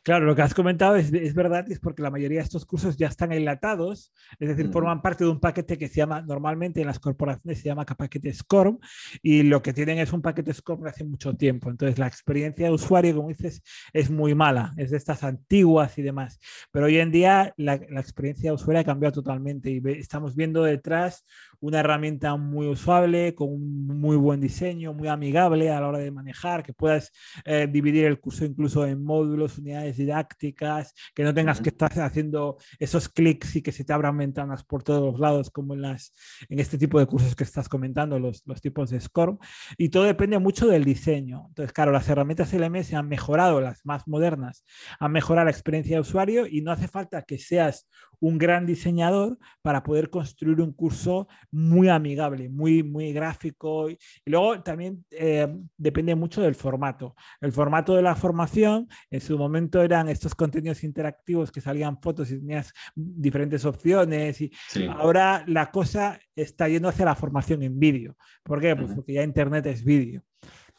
Claro, 0.04 0.26
lo 0.26 0.36
que 0.36 0.42
has 0.42 0.54
comentado 0.54 0.96
es, 0.96 1.12
es, 1.14 1.34
verdad, 1.34 1.70
es 1.72 1.80
porque 1.80 2.02
la 2.02 2.12
mayoría 2.12 2.40
de 2.40 2.44
estos 2.44 2.66
cursos 2.66 2.98
ya 2.98 3.08
están 3.08 3.32
enlatados, 3.32 4.14
es 4.40 4.50
decir, 4.50 4.72
forman 4.72 5.02
parte 5.02 5.24
de 5.24 5.30
un 5.30 5.40
paquete 5.40 5.78
que 5.78 5.88
se 5.88 5.96
llama, 5.96 6.22
normalmente 6.22 6.82
en 6.82 6.88
las 6.88 7.00
corporaciones 7.00 7.60
se 7.60 7.66
llama 7.66 7.86
paquete 7.86 8.34
SCORM, 8.34 8.80
y 9.22 9.44
lo 9.44 9.62
que 9.62 9.74
tienen 9.74 10.00
es 10.00 10.14
un 10.14 10.22
paquete 10.22 10.54
SCORM 10.54 10.84
de 10.84 10.90
hace 10.90 11.04
mucho 11.04 11.36
tiempo. 11.36 11.70
Entonces, 11.70 11.98
la 12.00 12.08
experiencia 12.08 12.68
de 12.68 12.74
usuario, 12.74 13.16
como 13.16 13.30
dices, 13.30 13.64
es 13.94 14.10
muy 14.10 14.36
mala, 14.36 14.74
es 14.78 14.92
de 14.92 14.98
estas 14.98 15.24
antiguas 15.24 15.98
y 15.98 16.02
demás. 16.02 16.40
Pero 16.72 16.88
hoy 16.88 16.98
en 16.98 17.12
día 17.12 17.54
la, 17.58 17.80
la 17.90 18.00
experiencia 18.00 18.50
de 18.50 18.56
usuario 18.56 18.82
ha 18.82 18.86
cambiado 18.86 19.14
totalmente 19.14 19.72
y 19.72 19.82
estamos 20.00 20.36
viendo 20.36 20.64
detrás 20.64 21.26
una 21.64 21.80
herramienta 21.80 22.36
muy 22.36 22.68
usable, 22.68 23.34
con 23.36 23.48
un 23.48 23.88
muy 23.88 24.18
buen 24.18 24.42
diseño, 24.42 24.94
muy 24.94 25.08
amigable 25.08 25.72
a 25.72 25.80
la 25.80 25.88
hora 25.88 26.00
de 26.00 26.12
manejar, 26.12 26.62
que 26.62 26.74
puedas 26.74 27.14
eh, 27.46 27.70
dividir 27.72 28.04
el 28.04 28.20
curso 28.20 28.44
incluso 28.44 28.86
en 28.86 29.02
módulos, 29.02 29.58
unidades 29.58 29.96
didácticas, 29.96 30.94
que 31.16 31.24
no 31.24 31.34
tengas 31.34 31.62
que 31.62 31.70
estar 31.70 31.90
haciendo 32.02 32.58
esos 32.80 33.08
clics 33.08 33.56
y 33.56 33.62
que 33.62 33.72
se 33.72 33.86
te 33.86 33.94
abran 33.94 34.18
ventanas 34.18 34.66
por 34.66 34.84
todos 34.84 35.02
los 35.14 35.22
lados, 35.22 35.50
como 35.52 35.74
en, 35.74 35.84
las, 35.84 36.14
en 36.50 36.60
este 36.60 36.78
tipo 36.78 37.00
de 37.00 37.06
cursos 37.06 37.34
que 37.34 37.46
estás 37.46 37.70
comentando, 37.70 38.20
los, 38.20 38.46
los 38.46 38.60
tipos 38.60 38.90
de 38.90 39.00
SCORM. 39.00 39.38
Y 39.78 39.88
todo 39.88 40.04
depende 40.04 40.40
mucho 40.40 40.68
del 40.68 40.84
diseño. 40.84 41.46
Entonces, 41.48 41.72
claro, 41.72 41.94
las 41.94 42.10
herramientas 42.10 42.52
LMS 42.52 42.94
han 42.94 43.08
mejorado, 43.08 43.62
las 43.62 43.86
más 43.86 44.06
modernas, 44.06 44.66
han 45.00 45.14
mejorado 45.14 45.46
la 45.46 45.52
experiencia 45.52 45.96
de 45.96 46.02
usuario 46.02 46.46
y 46.46 46.62
no 46.62 46.74
hace 46.74 46.90
falta 46.90 47.22
que 47.22 47.38
seas 47.38 47.88
un 48.24 48.38
gran 48.38 48.66
diseñador 48.66 49.38
para 49.62 49.84
poder 49.84 50.10
construir 50.10 50.62
un 50.62 50.72
curso 50.72 51.28
muy 51.54 51.88
amigable, 51.88 52.50
muy, 52.50 52.84
muy 52.84 53.14
gráfico. 53.14 53.90
Y, 53.90 53.98
luego 54.26 54.62
también 54.62 55.06
eh, 55.12 55.48
depende 55.78 56.16
mucho 56.16 56.42
del 56.42 56.56
formato. 56.56 57.16
El 57.40 57.52
formato 57.52 57.96
de 57.96 58.02
la 58.02 58.16
formación, 58.16 58.88
en 59.10 59.22
su 59.22 59.38
momento 59.38 59.82
eran 59.82 60.10
estos 60.10 60.34
contenidos 60.36 60.84
interactivos 60.84 61.52
que 61.52 61.62
salían 61.62 62.02
fotos 62.02 62.32
y 62.32 62.40
tenías 62.40 62.74
diferentes 62.96 63.64
opciones. 63.66 64.42
Y 64.42 64.52
ahora 64.90 65.44
la 65.48 65.70
cosa 65.72 66.20
está 66.36 66.68
yendo 66.68 66.90
hacia 66.90 67.06
la 67.06 67.16
formación 67.16 67.62
en 67.62 67.80
vídeo. 67.80 68.18
¿Por 68.44 68.60
qué? 68.60 68.76
Pues 68.76 68.92
porque 68.94 69.14
ya 69.14 69.24
Internet 69.24 69.68
es 69.68 69.84
vídeo. 69.84 70.24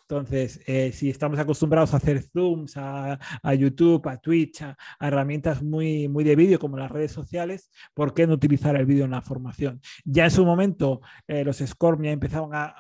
Entonces, 0.09 0.61
eh, 0.67 0.93
si 0.93 1.09
estamos 1.09 1.39
acostumbrados 1.39 1.95
a 1.95 1.97
hacer 1.97 2.23
zooms 2.23 2.75
a, 2.77 3.19
YouTube, 3.55 4.07
a 4.07 4.19
Twitch, 4.19 4.61
a, 4.61 4.77
herramientas 5.01 5.63
muy, 5.63 6.09
muy 6.09 6.25
de 6.25 6.37
vídeo 6.37 6.59
como 6.59 6.77
las 6.77 6.91
redes 6.91 7.11
sociales, 7.11 7.71
¿por 7.95 8.13
qué 8.13 8.27
no 8.27 8.35
utilizar 8.35 8.77
el 8.77 8.85
vídeo 8.85 9.07
en 9.07 9.13
la 9.13 9.23
formación? 9.23 9.81
Ya 10.05 10.25
en 10.25 10.31
su 10.31 10.45
momento 10.45 11.01
eh, 11.27 11.43
los 11.43 11.57
SCORM 11.57 12.03
ya 12.05 12.11
empezaron 12.11 12.51
a, 12.53 12.75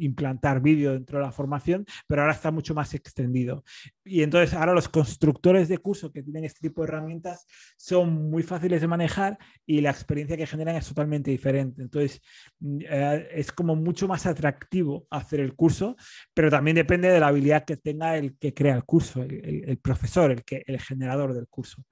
implantar 0.00 0.60
vídeo 0.60 0.92
dentro 0.94 1.18
de 1.18 1.24
la 1.24 1.32
formación, 1.32 1.86
pero 2.08 2.22
ahora 2.22 2.34
está 2.34 2.50
mucho 2.50 2.74
más 2.74 2.92
extendido. 2.92 3.62
Y 4.04 4.22
entonces 4.22 4.54
ahora 4.54 4.74
los 4.74 4.88
constructores 4.88 5.68
de 5.68 5.78
curso 5.78 6.10
que 6.10 6.22
tienen 6.22 6.44
este 6.44 6.60
tipo 6.68 6.82
de 6.82 6.88
herramientas 6.88 7.46
son 7.76 8.30
muy 8.30 8.42
fáciles 8.42 8.80
de 8.80 8.88
manejar 8.88 9.38
y 9.64 9.80
la 9.80 9.90
experiencia 9.90 10.36
que 10.36 10.46
generan 10.46 10.74
es 10.76 10.88
totalmente 10.88 11.30
diferente. 11.30 11.82
Entonces, 11.82 12.20
mm, 12.58 12.78
eh, 12.88 13.28
es 13.32 13.52
como 13.52 13.76
mucho 13.76 14.08
más 14.08 14.26
atractivo 14.26 15.06
hacer 15.10 15.40
el 15.40 15.54
curso, 15.54 15.96
pero 16.34 16.47
también 16.50 16.76
depende 16.76 17.08
de 17.08 17.20
la 17.20 17.28
habilidad 17.28 17.64
que 17.64 17.76
tenga 17.76 18.16
el 18.16 18.36
que 18.38 18.54
crea 18.54 18.74
el 18.74 18.84
curso, 18.84 19.22
el, 19.22 19.78
profesor, 19.78 20.30
el, 20.30 20.44
que, 20.44 20.62
el 20.66 20.80
generador 20.80 21.34
del 21.34 21.48
curso. 21.48 21.82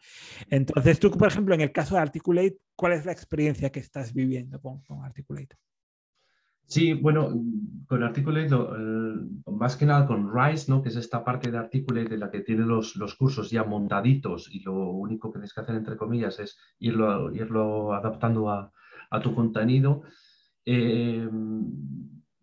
Entonces, 0.48 0.98
tú, 1.00 1.10
por 1.10 1.28
ejemplo, 1.28 1.54
en 1.54 1.60
el 1.60 1.72
caso 1.72 1.94
de 1.94 2.02
Articulate, 2.02 2.58
¿cuál 2.74 2.92
es 2.92 3.04
la 3.04 3.12
experiencia 3.12 3.70
que 3.70 3.80
estás 3.80 4.12
viviendo 4.12 4.60
con, 4.60 4.82
Articulate? 5.02 5.56
Sí, 6.64 6.94
bueno, 6.94 7.32
con 7.86 8.02
Articulate, 8.02 8.50
más 9.46 9.76
que 9.76 9.86
nada 9.86 10.06
con 10.06 10.32
Rise, 10.34 10.70
¿no? 10.70 10.82
que 10.82 10.88
es 10.88 10.96
esta 10.96 11.24
parte 11.24 11.50
de 11.50 11.58
Articulate 11.58 12.08
de 12.08 12.18
la 12.18 12.30
que 12.30 12.40
tiene 12.40 12.66
los, 12.66 12.96
los 12.96 13.14
cursos 13.14 13.50
ya 13.50 13.62
montaditos 13.62 14.48
y 14.52 14.60
lo 14.60 14.90
único 14.90 15.30
que 15.30 15.38
tienes 15.38 15.54
que 15.54 15.60
hacer, 15.60 15.76
entre 15.76 15.96
comillas, 15.96 16.40
es 16.40 16.58
irlo, 16.78 17.32
irlo 17.32 17.92
adaptando 17.92 18.50
a, 18.50 18.72
a 19.10 19.20
tu 19.20 19.34
contenido. 19.34 20.02
Eh, 20.64 21.28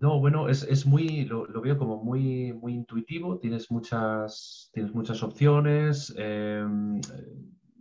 no, 0.04 0.20
bueno, 0.20 0.50
es, 0.50 0.86
muy, 0.86 1.24
lo, 1.24 1.48
veo 1.62 1.78
como 1.78 2.04
muy, 2.04 2.52
muy 2.52 2.74
intuitivo, 2.74 3.40
tienes 3.40 3.72
muchas, 3.72 4.70
tienes 4.74 4.94
muchas 4.94 5.24
opciones, 5.24 6.14
em, 6.18 7.00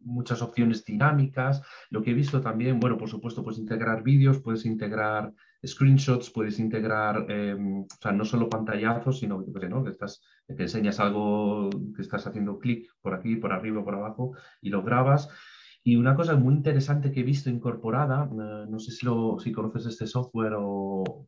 muchas 0.05 0.41
opciones 0.41 0.85
dinámicas. 0.85 1.63
Lo 1.91 2.01
que 2.01 2.13
he 2.13 2.15
visto 2.15 2.41
también, 2.41 2.79
bueno, 2.79 2.97
por 2.97 3.09
supuesto, 3.09 3.43
puedes 3.43 3.59
integrar 3.59 4.05
vídeos, 4.05 4.39
puedes 4.41 4.65
integrar 4.67 5.33
screenshots, 5.67 6.31
puedes 6.31 6.61
integrar, 6.61 7.29
em, 7.29 7.81
o 7.81 7.87
sea, 8.01 8.13
no 8.13 8.25
solo 8.25 8.49
pantallazos, 8.49 9.19
sino 9.19 9.45
que, 9.45 9.69
¿no? 9.69 9.83
que, 9.83 9.91
estás, 9.91 10.23
que 10.47 10.63
enseñas 10.63 11.01
algo, 11.01 11.71
que 11.97 12.03
estás 12.03 12.25
haciendo 12.29 12.61
clic 12.61 12.89
por 13.01 13.15
aquí, 13.15 13.35
por 13.35 13.53
arriba, 13.53 13.83
por 13.83 13.97
abajo 13.97 14.37
y 14.61 14.71
lo 14.71 14.85
grabas. 14.85 15.29
Y 15.83 15.97
una 15.97 16.15
cosa 16.15 16.37
muy 16.37 16.55
interesante 16.55 17.11
que 17.11 17.21
he 17.21 17.25
visto 17.25 17.51
incorporada, 17.51 18.31
eh, 18.31 18.67
no 18.71 18.79
sé 18.79 18.93
si, 18.93 19.07
lo, 19.07 19.41
si 19.41 19.51
conoces 19.51 19.87
este 19.87 20.07
software 20.07 20.53
o, 20.57 21.27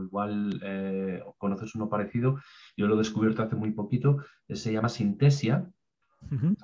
igual 0.00 0.60
eh, 0.62 1.22
conoces 1.38 1.74
uno 1.74 1.88
parecido, 1.88 2.40
yo 2.76 2.86
lo 2.86 2.94
he 2.94 2.98
descubierto 2.98 3.42
hace 3.42 3.56
muy 3.56 3.72
poquito, 3.72 4.24
eh, 4.48 4.56
se 4.56 4.72
llama 4.72 4.88
Sintesia 4.88 5.68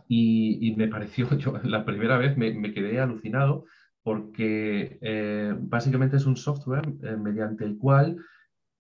y, 0.09 0.75
me 0.77 0.89
pareció, 0.89 1.29
yo 1.39 1.59
la 1.65 1.85
primera 1.85 2.17
vez 2.19 2.37
me, 2.37 2.73
quedé 2.73 3.01
alucinado 3.01 3.65
porque 4.03 4.99
eh, 5.03 5.55
básicamente 5.59 6.17
es 6.17 6.27
un 6.27 6.37
software 6.37 6.89
mediante 7.19 7.65
el 7.65 7.77
cual 7.77 8.17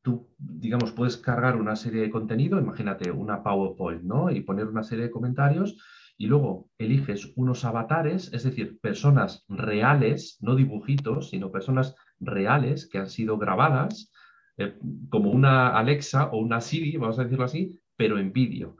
tú, 0.02 0.30
digamos, 0.38 0.92
puedes 0.92 1.16
cargar 1.16 1.56
una 1.56 1.76
serie 1.76 2.00
de 2.00 2.10
contenido, 2.10 2.58
imagínate 2.58 3.10
una 3.10 3.42
PowerPoint, 3.42 4.02
¿no? 4.02 4.30
Y 4.30 4.40
poner 4.40 4.66
una 4.66 4.82
serie 4.82 5.04
de 5.04 5.10
comentarios 5.10 5.76
y 6.20 6.26
luego 6.26 6.68
eliges 6.76 7.32
unos 7.36 7.64
avatares, 7.64 8.30
es 8.34 8.42
decir, 8.42 8.78
personas 8.80 9.44
reales, 9.48 10.36
no 10.40 10.54
dibujitos, 10.54 11.30
sino 11.30 11.50
personas 11.50 11.94
reales 12.18 12.86
que 12.86 12.98
han 12.98 13.08
sido 13.08 13.38
grabadas 13.38 14.12
eh, 14.60 14.74
como 15.08 15.30
una 15.30 15.70
Alexa 15.70 16.26
o 16.32 16.38
una 16.38 16.60
Siri, 16.60 16.96
vamos 16.98 17.18
a 17.18 17.24
decirlo 17.24 17.44
así, 17.44 17.80
pero 17.96 18.18
en 18.18 18.30
vídeo. 18.32 18.76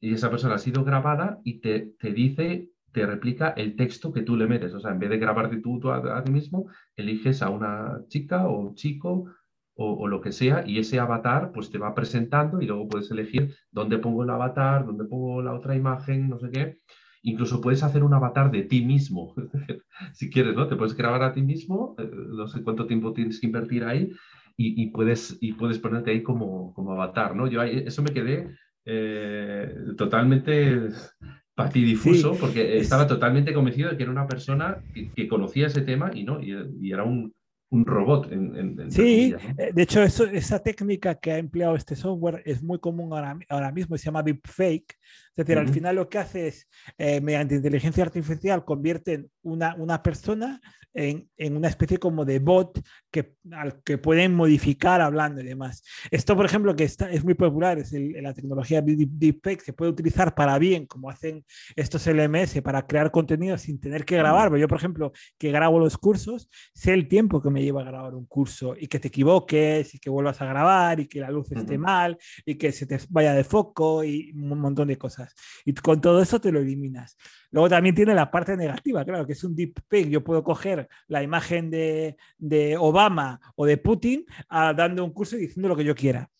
Y 0.00 0.14
esa 0.14 0.30
persona 0.30 0.56
ha 0.56 0.58
sido 0.58 0.82
grabada 0.82 1.40
y 1.44 1.60
te, 1.60 1.94
te, 2.00 2.12
dice, 2.12 2.70
te 2.90 3.06
replica 3.06 3.50
el 3.50 3.76
texto 3.76 4.12
que 4.12 4.22
tú 4.22 4.36
le 4.36 4.48
metes. 4.48 4.74
O 4.74 4.80
sea, 4.80 4.90
en 4.90 4.98
vez 4.98 5.10
de 5.10 5.18
grabarte 5.18 5.58
tú, 5.58 5.80
a, 5.92 6.24
ti 6.24 6.32
mismo, 6.32 6.66
eliges 6.96 7.40
a 7.40 7.50
una 7.50 8.00
chica 8.08 8.48
o 8.48 8.58
un 8.58 8.74
chico 8.74 9.26
o, 9.74 10.08
lo 10.08 10.20
que 10.20 10.32
sea 10.32 10.64
y 10.66 10.78
ese 10.78 10.98
avatar 10.98 11.50
pues 11.52 11.70
te 11.70 11.78
va 11.78 11.94
presentando 11.94 12.60
y 12.60 12.66
luego 12.66 12.88
puedes 12.88 13.10
elegir 13.10 13.54
dónde 13.70 13.98
pongo 13.98 14.24
el 14.24 14.30
avatar, 14.30 14.84
dónde 14.84 15.04
pongo 15.04 15.40
la 15.40 15.54
otra 15.54 15.76
imagen, 15.76 16.28
no 16.28 16.38
sé 16.38 16.50
qué. 16.50 16.78
Incluso 17.22 17.60
puedes 17.60 17.84
hacer 17.84 18.02
un 18.02 18.12
avatar 18.12 18.50
de 18.50 18.62
ti 18.62 18.84
mismo, 18.84 19.34
si 20.12 20.30
quieres, 20.30 20.56
¿no? 20.56 20.66
Te 20.66 20.74
puedes 20.74 20.96
grabar 20.96 21.22
a 21.22 21.32
ti 21.32 21.42
mismo, 21.42 21.94
eh, 21.98 22.10
no 22.12 22.48
sé 22.48 22.62
cuánto 22.64 22.86
tiempo 22.86 23.12
tienes 23.12 23.40
que 23.40 23.46
invertir 23.46 23.84
ahí, 23.84 24.10
y, 24.56 24.86
puedes, 24.88 25.38
y 25.40 25.52
puedes 25.52 25.78
ponerte 25.78 26.10
ahí 26.10 26.22
como, 26.22 26.72
como 26.74 26.92
avatar, 26.92 27.34
¿no? 27.34 27.46
Yo 27.46 27.62
eso 27.62 28.02
me 28.02 28.12
quedé 28.12 28.48
eh, 28.84 29.74
totalmente 29.96 30.88
patidifuso, 31.54 32.34
porque 32.34 32.78
estaba 32.78 33.06
totalmente 33.06 33.52
convencido 33.52 33.90
de 33.90 33.96
que 33.96 34.02
era 34.02 34.12
una 34.12 34.26
persona 34.26 34.82
que, 34.94 35.28
conocía 35.28 35.66
ese 35.66 35.82
tema 35.82 36.10
y 36.14 36.24
no, 36.24 36.40
y, 36.40 36.92
era 36.92 37.04
un, 37.04 37.32
robot. 37.70 38.28
sí, 38.90 39.34
eh, 39.56 39.70
de 39.72 39.82
hecho, 39.82 40.02
eso, 40.02 40.24
esa 40.26 40.62
técnica 40.62 41.14
que 41.14 41.32
ha 41.32 41.38
empleado 41.38 41.74
este 41.74 41.96
software 41.96 42.42
es 42.44 42.62
muy 42.62 42.78
común 42.78 43.12
ahora, 43.12 43.38
ahora 43.48 43.72
mismo, 43.72 43.96
se 43.96 44.04
llama 44.04 44.22
deepfake. 44.22 44.98
Es 45.34 45.46
decir, 45.46 45.58
al 45.58 45.68
final 45.68 45.96
lo 45.96 46.10
que 46.10 46.18
hace 46.18 46.48
es, 46.48 46.68
eh, 46.98 47.20
mediante 47.22 47.54
inteligencia 47.54 48.04
artificial, 48.04 48.64
convierte 48.64 49.28
una, 49.42 49.74
una 49.76 50.02
persona 50.02 50.60
en, 50.94 51.28
en, 51.38 51.56
una 51.56 51.68
especie 51.68 51.96
como 51.96 52.26
de 52.26 52.38
bot 52.38 52.80
que, 53.10 53.34
al 53.50 53.82
que 53.82 53.96
pueden 53.96 54.34
modificar 54.34 55.00
hablando 55.00 55.40
y 55.40 55.44
demás. 55.44 55.82
Esto, 56.10 56.36
por 56.36 56.44
ejemplo, 56.44 56.76
que 56.76 56.84
está, 56.84 57.10
es 57.10 57.24
muy 57.24 57.32
popular, 57.32 57.78
es 57.78 57.92
la 57.92 58.34
tecnología 58.34 58.82
deepfake, 58.82 59.62
se 59.62 59.72
puede 59.72 59.90
utilizar 59.90 60.34
para 60.34 60.58
bien, 60.58 60.86
como 60.86 61.08
hacen 61.08 61.44
estos 61.76 62.06
LMS, 62.06 62.60
para 62.62 62.86
crear 62.86 63.10
contenido 63.10 63.56
sin 63.56 63.80
tener 63.80 64.04
que 64.04 64.16
grabar. 64.16 64.54
Yo, 64.56 64.68
por 64.68 64.78
ejemplo, 64.78 65.12
que 65.38 65.50
grabo 65.50 65.78
los 65.78 65.96
cursos, 65.96 66.50
sé 66.74 66.92
el 66.92 67.08
tiempo 67.08 67.40
que 67.40 67.50
me 67.50 67.62
lleva 67.62 67.80
a 67.82 67.84
grabar 67.84 68.14
un 68.14 68.26
curso 68.26 68.74
y 68.78 68.86
que 68.86 68.98
te 68.98 69.08
equivoques 69.08 69.94
y 69.94 69.98
que 69.98 70.10
vuelvas 70.10 70.40
a 70.42 70.46
grabar 70.46 71.00
y 71.00 71.06
que 71.06 71.20
la 71.20 71.30
luz 71.30 71.50
esté 71.52 71.78
mal 71.78 72.18
y 72.44 72.56
que 72.56 72.72
se 72.72 72.86
te 72.86 72.98
vaya 73.08 73.32
de 73.32 73.44
foco 73.44 74.04
y 74.04 74.30
un 74.32 74.58
montón 74.58 74.88
de 74.88 74.98
cosas. 74.98 75.21
Y 75.64 75.74
con 75.74 76.00
todo 76.00 76.22
eso 76.22 76.40
te 76.40 76.52
lo 76.52 76.60
eliminas. 76.60 77.16
Luego 77.50 77.68
también 77.68 77.94
tiene 77.94 78.14
la 78.14 78.30
parte 78.30 78.56
negativa, 78.56 79.04
claro, 79.04 79.26
que 79.26 79.32
es 79.32 79.44
un 79.44 79.54
deep 79.54 79.74
fake. 79.88 80.08
Yo 80.08 80.24
puedo 80.24 80.42
coger 80.42 80.88
la 81.08 81.22
imagen 81.22 81.70
de, 81.70 82.16
de 82.38 82.76
Obama 82.76 83.40
o 83.56 83.66
de 83.66 83.76
Putin 83.76 84.24
a, 84.48 84.72
dando 84.72 85.04
un 85.04 85.12
curso 85.12 85.36
y 85.36 85.40
diciendo 85.40 85.68
lo 85.68 85.76
que 85.76 85.84
yo 85.84 85.94
quiera 85.94 86.30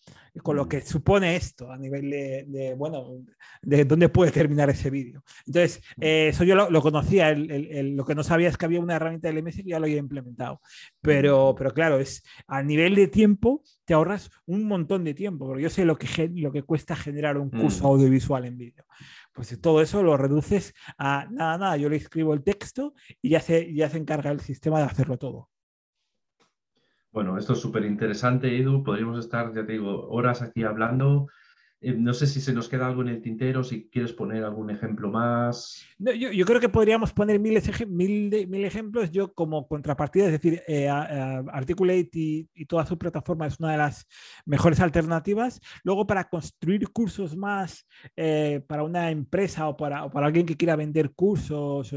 con 0.41 0.57
lo 0.57 0.65
mm. 0.65 0.69
que 0.69 0.81
supone 0.81 1.37
esto 1.37 1.71
a 1.71 1.77
nivel 1.77 2.11
de, 2.11 2.75
bueno, 2.77 3.19
de 3.61 3.85
dónde 3.85 4.09
puede 4.09 4.31
terminar 4.31 4.71
ese 4.71 4.89
vídeo. 4.89 5.23
Entonces, 5.47 5.83
mm. 5.97 6.03
eh, 6.03 6.29
eso 6.29 6.45
yo 6.45 6.55
lo, 6.55 6.83
conocía, 6.83 7.35
lo 7.35 8.05
que 8.05 8.15
no 8.15 8.23
sabía 8.23 8.49
es 8.49 8.57
que 8.57 8.65
había 8.65 8.81
una 8.81 8.97
herramienta 8.97 9.29
de 9.29 9.41
LMS 9.41 9.57
que 9.57 9.71
ya 9.71 9.79
lo 9.79 9.85
había 9.87 9.99
implementado. 9.99 10.61
Pero, 11.01 11.53
mm. 11.53 11.57
pero 11.57 11.75
claro, 11.75 11.99
es 11.99 12.23
a 12.47 12.63
nivel 12.63 12.95
de 12.95 13.09
tiempo, 13.09 13.63
te 13.85 13.95
ahorras 13.95 14.31
un 14.47 14.65
montón 14.65 15.05
de 15.05 15.15
tiempo, 15.15 15.47
porque 15.47 15.65
yo 15.65 15.71
sé 15.71 15.85
lo 15.85 15.99
que, 15.99 16.31
lo 16.35 16.53
que 16.53 16.63
cuesta 16.63 16.97
generar 16.97 17.37
un 17.37 17.51
curso 17.51 17.87
audiovisual 17.87 18.45
en 18.47 18.57
vídeo. 18.57 18.85
Pues 19.33 19.59
todo 19.61 19.81
eso 19.81 20.03
lo 20.03 20.17
reduces 20.17 20.75
a 20.99 21.27
nada, 21.31 21.59
nada, 21.59 21.77
yo 21.77 21.89
le 21.89 21.97
escribo 21.97 22.35
el 22.35 22.43
texto 22.43 22.95
y 23.21 23.31
ya 23.31 23.41
se, 23.41 23.73
ya 23.75 23.89
se 23.91 23.99
encarga 23.99 24.31
el 24.31 24.41
sistema 24.41 24.79
de 24.79 24.85
hacerlo 24.85 25.19
todo. 25.19 25.52
Bueno, 27.13 27.37
esto 27.37 27.53
es 27.53 27.61
súper 27.61 27.85
interesante, 27.85 28.57
Edu. 28.59 28.83
Podríamos 28.83 29.19
estar, 29.19 29.53
ya 29.53 29.67
te 29.67 29.73
digo, 29.73 30.09
horas 30.09 30.41
aquí 30.43 30.65
hablando. 30.65 31.29
Eh, 31.85 31.95
no 31.99 32.15
sé 32.15 32.29
si 32.29 32.41
se 32.41 32.53
nos 32.53 32.69
queda 32.69 32.87
algo 32.87 33.03
en 33.03 33.09
el 33.09 33.21
tintero, 33.21 33.65
si 33.65 33.89
quieres 33.89 34.13
poner 34.13 34.45
algún 34.45 34.71
ejemplo 34.71 35.11
más. 35.11 35.85
yo, 35.99 36.47
creo 36.47 36.61
que 36.61 36.69
podríamos 36.69 37.13
poner 37.13 37.41
mil, 37.41 37.57
ejemplos. 37.57 39.11
Yo 39.11 39.35
como 39.35 39.67
contrapartida, 39.67 40.27
es 40.27 40.33
decir, 40.33 40.63
eh, 40.69 40.89
Articulate 40.89 42.09
y, 42.13 42.67
toda 42.67 42.87
su 42.87 42.97
plataforma 42.97 43.49
es 43.49 43.59
una 43.59 43.73
de 43.73 43.79
las 43.79 44.07
mejores 44.47 44.79
alternativas. 44.79 45.61
Luego, 45.83 46.07
para 46.07 46.29
construir 46.29 46.89
cursos 46.91 47.37
más 47.37 47.89
eh, 48.15 48.63
para 48.69 48.85
una 48.85 49.11
empresa 49.11 49.67
o 49.67 49.77
para, 49.77 50.03
alguien 50.03 50.47
que 50.47 50.57
quiera 50.57 50.77
vender 50.77 51.11
cursos, 51.11 51.93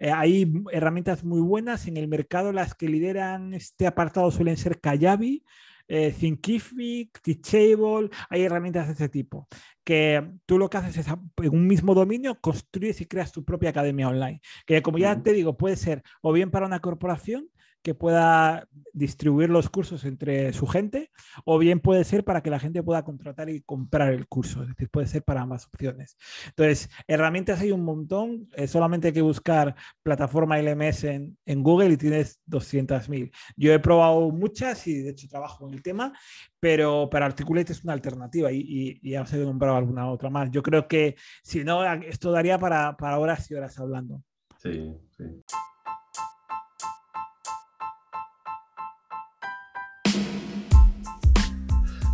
hay 0.00 0.50
herramientas 0.72 1.22
muy 1.22 1.42
buenas. 1.42 1.86
En 1.86 1.98
el 1.98 2.08
mercado 2.08 2.52
las 2.52 2.74
que 2.74 2.88
lideran 2.88 3.52
este 3.52 3.86
apartado 3.86 4.30
suelen 4.30 4.56
ser 4.56 4.80
Kayabi 4.80 5.44
eh, 5.88 6.14
Thinkific, 6.18 7.20
Teachable, 7.20 8.10
hay 8.28 8.42
herramientas 8.42 8.86
de 8.88 8.94
ese 8.94 9.08
tipo, 9.08 9.48
que 9.84 10.28
tú 10.46 10.58
lo 10.58 10.68
que 10.68 10.78
haces 10.78 10.96
es 10.98 11.06
en 11.08 11.54
un 11.54 11.66
mismo 11.66 11.94
dominio 11.94 12.40
construyes 12.40 13.00
y 13.00 13.06
creas 13.06 13.32
tu 13.32 13.44
propia 13.44 13.70
academia 13.70 14.08
online, 14.08 14.40
que 14.66 14.82
como 14.82 14.98
ya 14.98 15.22
te 15.22 15.32
digo, 15.32 15.56
puede 15.56 15.76
ser 15.76 16.02
o 16.22 16.32
bien 16.32 16.50
para 16.50 16.66
una 16.66 16.80
corporación 16.80 17.48
que 17.86 17.94
pueda 17.94 18.68
distribuir 18.92 19.48
los 19.48 19.70
cursos 19.70 20.04
entre 20.04 20.52
su 20.52 20.66
gente, 20.66 21.12
o 21.44 21.56
bien 21.56 21.78
puede 21.78 22.02
ser 22.02 22.24
para 22.24 22.42
que 22.42 22.50
la 22.50 22.58
gente 22.58 22.82
pueda 22.82 23.04
contratar 23.04 23.48
y 23.48 23.60
comprar 23.60 24.12
el 24.12 24.26
curso, 24.26 24.66
decir, 24.66 24.90
puede 24.90 25.06
ser 25.06 25.22
para 25.22 25.42
ambas 25.42 25.68
opciones. 25.68 26.16
Entonces, 26.48 26.90
herramientas 27.06 27.60
hay 27.60 27.70
un 27.70 27.84
montón, 27.84 28.48
eh, 28.56 28.66
solamente 28.66 29.06
hay 29.06 29.14
que 29.14 29.22
buscar 29.22 29.76
plataforma 30.02 30.58
LMS 30.58 31.04
en, 31.04 31.38
en 31.46 31.62
Google 31.62 31.90
y 31.90 31.96
tienes 31.96 32.40
200.000. 32.48 33.30
Yo 33.54 33.72
he 33.72 33.78
probado 33.78 34.32
muchas 34.32 34.84
y 34.88 35.02
de 35.04 35.10
hecho 35.10 35.28
trabajo 35.28 35.68
en 35.68 35.74
el 35.74 35.82
tema, 35.84 36.12
pero 36.58 37.08
para 37.08 37.26
Articulate 37.26 37.72
es 37.72 37.84
una 37.84 37.92
alternativa 37.92 38.50
y, 38.50 38.98
y, 39.00 39.10
ya 39.10 39.22
os 39.22 39.32
he 39.32 39.38
nombrado 39.38 39.76
alguna 39.76 40.10
otra 40.10 40.28
más. 40.28 40.50
Yo 40.50 40.60
creo 40.60 40.88
que 40.88 41.14
si 41.44 41.62
no, 41.62 41.84
esto 42.02 42.32
daría 42.32 42.58
para, 42.58 42.96
para 42.96 43.20
horas 43.20 43.48
y 43.48 43.54
horas 43.54 43.78
hablando. 43.78 44.24
Sí, 44.58 44.92
sí. 45.16 45.24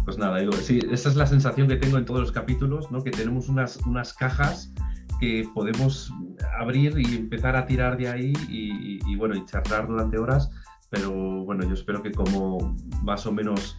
Pues 0.05 0.19
nada, 0.19 0.39
digo, 0.39 0.53
sí, 0.53 0.81
esa 0.91 1.09
es 1.09 1.17
la 1.17 1.27
sensación 1.27 1.69
que 1.69 1.77
tengo 1.77 1.97
en 1.97 2.05
todos 2.05 2.21
los 2.21 2.33
capítulos, 2.33 2.91
¿no? 2.91 3.03
Que 3.05 3.11
tenemos 3.11 3.49
unas, 3.49 3.77
unas 3.87 4.13
cajas 4.13 4.73
que 5.21 5.49
podemos 5.55 6.13
abrir 6.59 6.99
y 6.99 7.17
empezar 7.17 7.55
a 7.55 7.65
tirar 7.65 7.97
de 7.97 8.09
ahí 8.09 8.33
y, 8.49 9.15
bueno, 9.15 9.37
y 9.37 9.45
charlar 9.45 9.87
durante 9.87 10.19
horas, 10.19 10.51
pero 10.91 11.13
bueno, 11.45 11.65
yo 11.65 11.75
espero 11.75 12.03
que 12.03 12.11
como 12.11 12.75
más 13.05 13.25
o 13.27 13.33
menos 13.33 13.79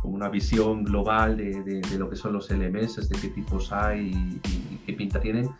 como 0.00 0.14
una 0.14 0.30
visión 0.30 0.84
global 0.84 1.36
de, 1.36 1.62
de, 1.62 1.98
lo 1.98 2.08
que 2.08 2.16
son 2.16 2.32
los 2.32 2.50
LMS, 2.50 3.06
de 3.06 3.18
qué 3.20 3.28
tipos 3.28 3.70
hay 3.70 4.10
y, 4.10 4.78
qué 4.86 4.94
pinta 4.94 5.20
tienen, 5.20 5.50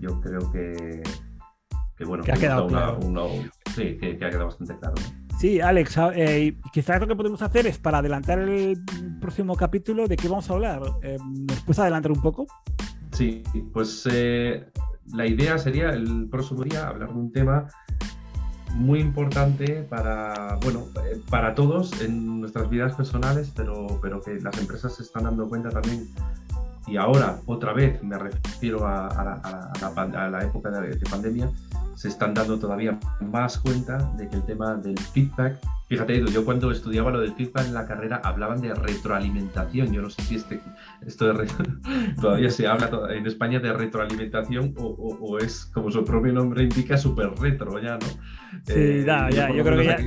yo 0.00 0.18
creo 0.22 0.50
que, 0.50 1.02
que 1.94 2.04
bueno, 2.06 2.24
que 2.24 2.32
ha 2.32 2.36
quedado 2.36 2.66
claro. 2.68 2.98
sí, 3.74 3.98
que, 3.98 4.12
ha 4.12 4.30
quedado 4.30 4.46
bastante 4.46 4.74
claro. 4.78 4.94
Sí, 5.38 5.60
Alex, 5.60 5.96
ah, 5.98 6.10
eh, 6.16 6.56
quizás 6.72 7.00
lo 7.00 7.06
que 7.06 7.14
podemos 7.14 7.40
hacer 7.42 7.68
es 7.68 7.78
para 7.78 7.98
adelantar 7.98 8.40
el 8.40 8.82
próximo 9.20 9.54
capítulo 9.54 10.08
de 10.08 10.16
qué 10.16 10.28
vamos 10.28 10.50
a 10.50 10.54
hablar. 10.54 10.82
Eh, 11.02 11.16
¿Nos 11.48 11.60
puedes 11.60 11.78
adelantar 11.78 12.10
un 12.10 12.20
poco? 12.20 12.46
Sí, 13.12 13.44
pues 13.72 14.08
eh, 14.10 14.68
la 15.12 15.26
idea 15.26 15.56
sería 15.56 15.90
el 15.90 16.28
próximo 16.28 16.64
día 16.64 16.88
hablar 16.88 17.10
de 17.10 17.14
un 17.14 17.30
tema 17.30 17.68
muy 18.74 18.98
importante 18.98 19.86
para, 19.88 20.58
bueno, 20.62 20.86
eh, 21.04 21.20
para 21.30 21.54
todos 21.54 22.00
en 22.00 22.40
nuestras 22.40 22.68
vidas 22.68 22.94
personales, 22.96 23.52
pero, 23.54 24.00
pero 24.02 24.20
que 24.20 24.40
las 24.40 24.58
empresas 24.58 24.96
se 24.96 25.04
están 25.04 25.22
dando 25.22 25.48
cuenta 25.48 25.68
también. 25.68 26.08
Y 26.88 26.96
ahora, 26.96 27.38
otra 27.46 27.72
vez, 27.72 28.02
me 28.02 28.18
refiero 28.18 28.86
a, 28.86 29.06
a 29.06 30.30
la, 30.30 30.42
época 30.42 30.70
de 30.70 30.96
pandemia, 31.08 31.48
se 31.98 32.06
están 32.06 32.32
dando 32.32 32.60
todavía 32.60 32.96
más 33.20 33.58
cuenta 33.58 33.98
de 34.16 34.28
que 34.28 34.36
el 34.36 34.44
tema 34.44 34.76
del 34.76 34.96
feedback, 34.96 35.58
fíjate, 35.88 36.24
yo 36.30 36.44
cuando 36.44 36.70
estudiaba 36.70 37.10
lo 37.10 37.20
del 37.20 37.32
feedback 37.32 37.66
en 37.66 37.74
la 37.74 37.86
carrera 37.86 38.20
hablaban 38.22 38.60
de 38.60 38.74
retroalimentación, 38.74 39.92
yo 39.92 40.02
no 40.02 40.10
sé 40.10 40.22
si 40.22 40.36
este, 40.36 40.60
esto 41.06 41.32
de 41.32 41.46
todavía 42.20 42.50
se 42.50 42.66
habla 42.66 42.90
en 43.10 43.26
España 43.26 43.58
de 43.58 43.72
retroalimentación 43.72 44.74
o, 44.76 45.38
es, 45.38 45.66
como 45.66 45.90
su 45.90 46.04
propio 46.04 46.32
nombre 46.32 46.64
indica, 46.64 46.96
súper 46.96 47.30
retro 47.40 47.80
ya, 47.80 47.94
¿no? 47.94 48.06
Sí, 48.64 48.72
eh, 48.74 49.04
ya, 49.06 49.30
yo 49.30 49.62
creo 49.62 49.78
que 49.78 49.84
ya 49.84 49.98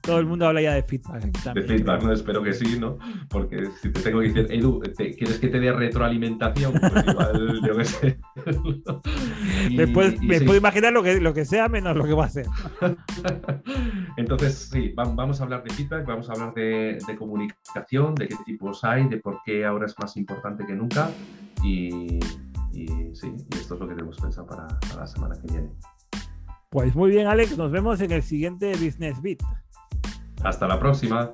todo 0.00 0.18
el 0.18 0.26
mundo 0.26 0.46
habla 0.46 0.62
ya 0.62 0.74
de 0.74 0.82
feedback. 0.82 1.54
de 1.54 1.62
feedback, 1.62 2.02
¿no? 2.02 2.12
Espero 2.12 2.42
que 2.42 2.52
sí, 2.52 2.78
¿no? 2.78 2.98
Porque 3.28 3.68
si 3.80 3.90
te 3.90 4.00
tengo 4.00 4.20
que 4.20 4.28
decir, 4.28 4.46
Edu, 4.50 4.80
¿quieres 4.96 5.38
que 5.38 5.48
te 5.48 5.60
dé 5.60 5.72
retroalimentación? 5.72 6.72
Pues 6.72 7.06
igual, 7.06 7.60
yo 7.66 7.76
qué 7.76 7.84
sé. 7.84 8.18
Después 9.76 10.20
me 10.22 10.40
puedo 10.40 10.56
imaginar 10.56 10.92
lo 10.92 11.02
que 11.02 11.20
lo 11.20 11.34
que 11.34 11.44
sea 11.44 11.68
menos 11.68 11.96
lo 11.96 12.04
que 12.04 12.14
va 12.14 12.26
a 12.26 12.30
ser. 12.30 12.46
Entonces, 14.16 14.70
sí, 14.72 14.92
vamos 14.94 15.19
a 15.20 15.42
hablar 15.44 15.62
de 15.62 15.70
feedback, 15.70 16.06
vamos 16.06 16.30
a 16.30 16.32
hablar 16.32 16.54
de, 16.54 16.98
comunicación, 17.18 18.14
de 18.14 18.28
qué 18.28 18.36
tipos 18.46 18.82
hay, 18.84 19.06
de 19.06 19.18
por 19.18 19.38
qué 19.44 19.66
ahora 19.66 19.86
es 19.86 19.94
más 19.98 20.16
importante 20.16 20.64
que 20.64 20.74
nunca. 20.74 21.10
Y, 21.62 22.18
sí, 22.72 23.36
y 23.50 23.54
esto 23.54 23.74
es 23.74 23.80
lo 23.80 23.86
que 23.86 23.94
tenemos 23.94 24.18
pensado 24.18 24.46
para, 24.46 24.66
para 24.66 25.00
la 25.00 25.06
semana 25.06 25.34
que 25.34 25.52
viene. 25.52 25.70
Pues 26.70 26.94
muy 26.94 27.10
bien, 27.10 27.26
Alex, 27.26 27.58
nos 27.58 27.70
vemos 27.70 28.00
en 28.00 28.12
el 28.12 28.22
siguiente 28.22 28.72
Business 28.72 29.20
Beat. 29.20 29.40
Hasta 30.42 30.66
la 30.66 30.78
próxima. 30.78 31.30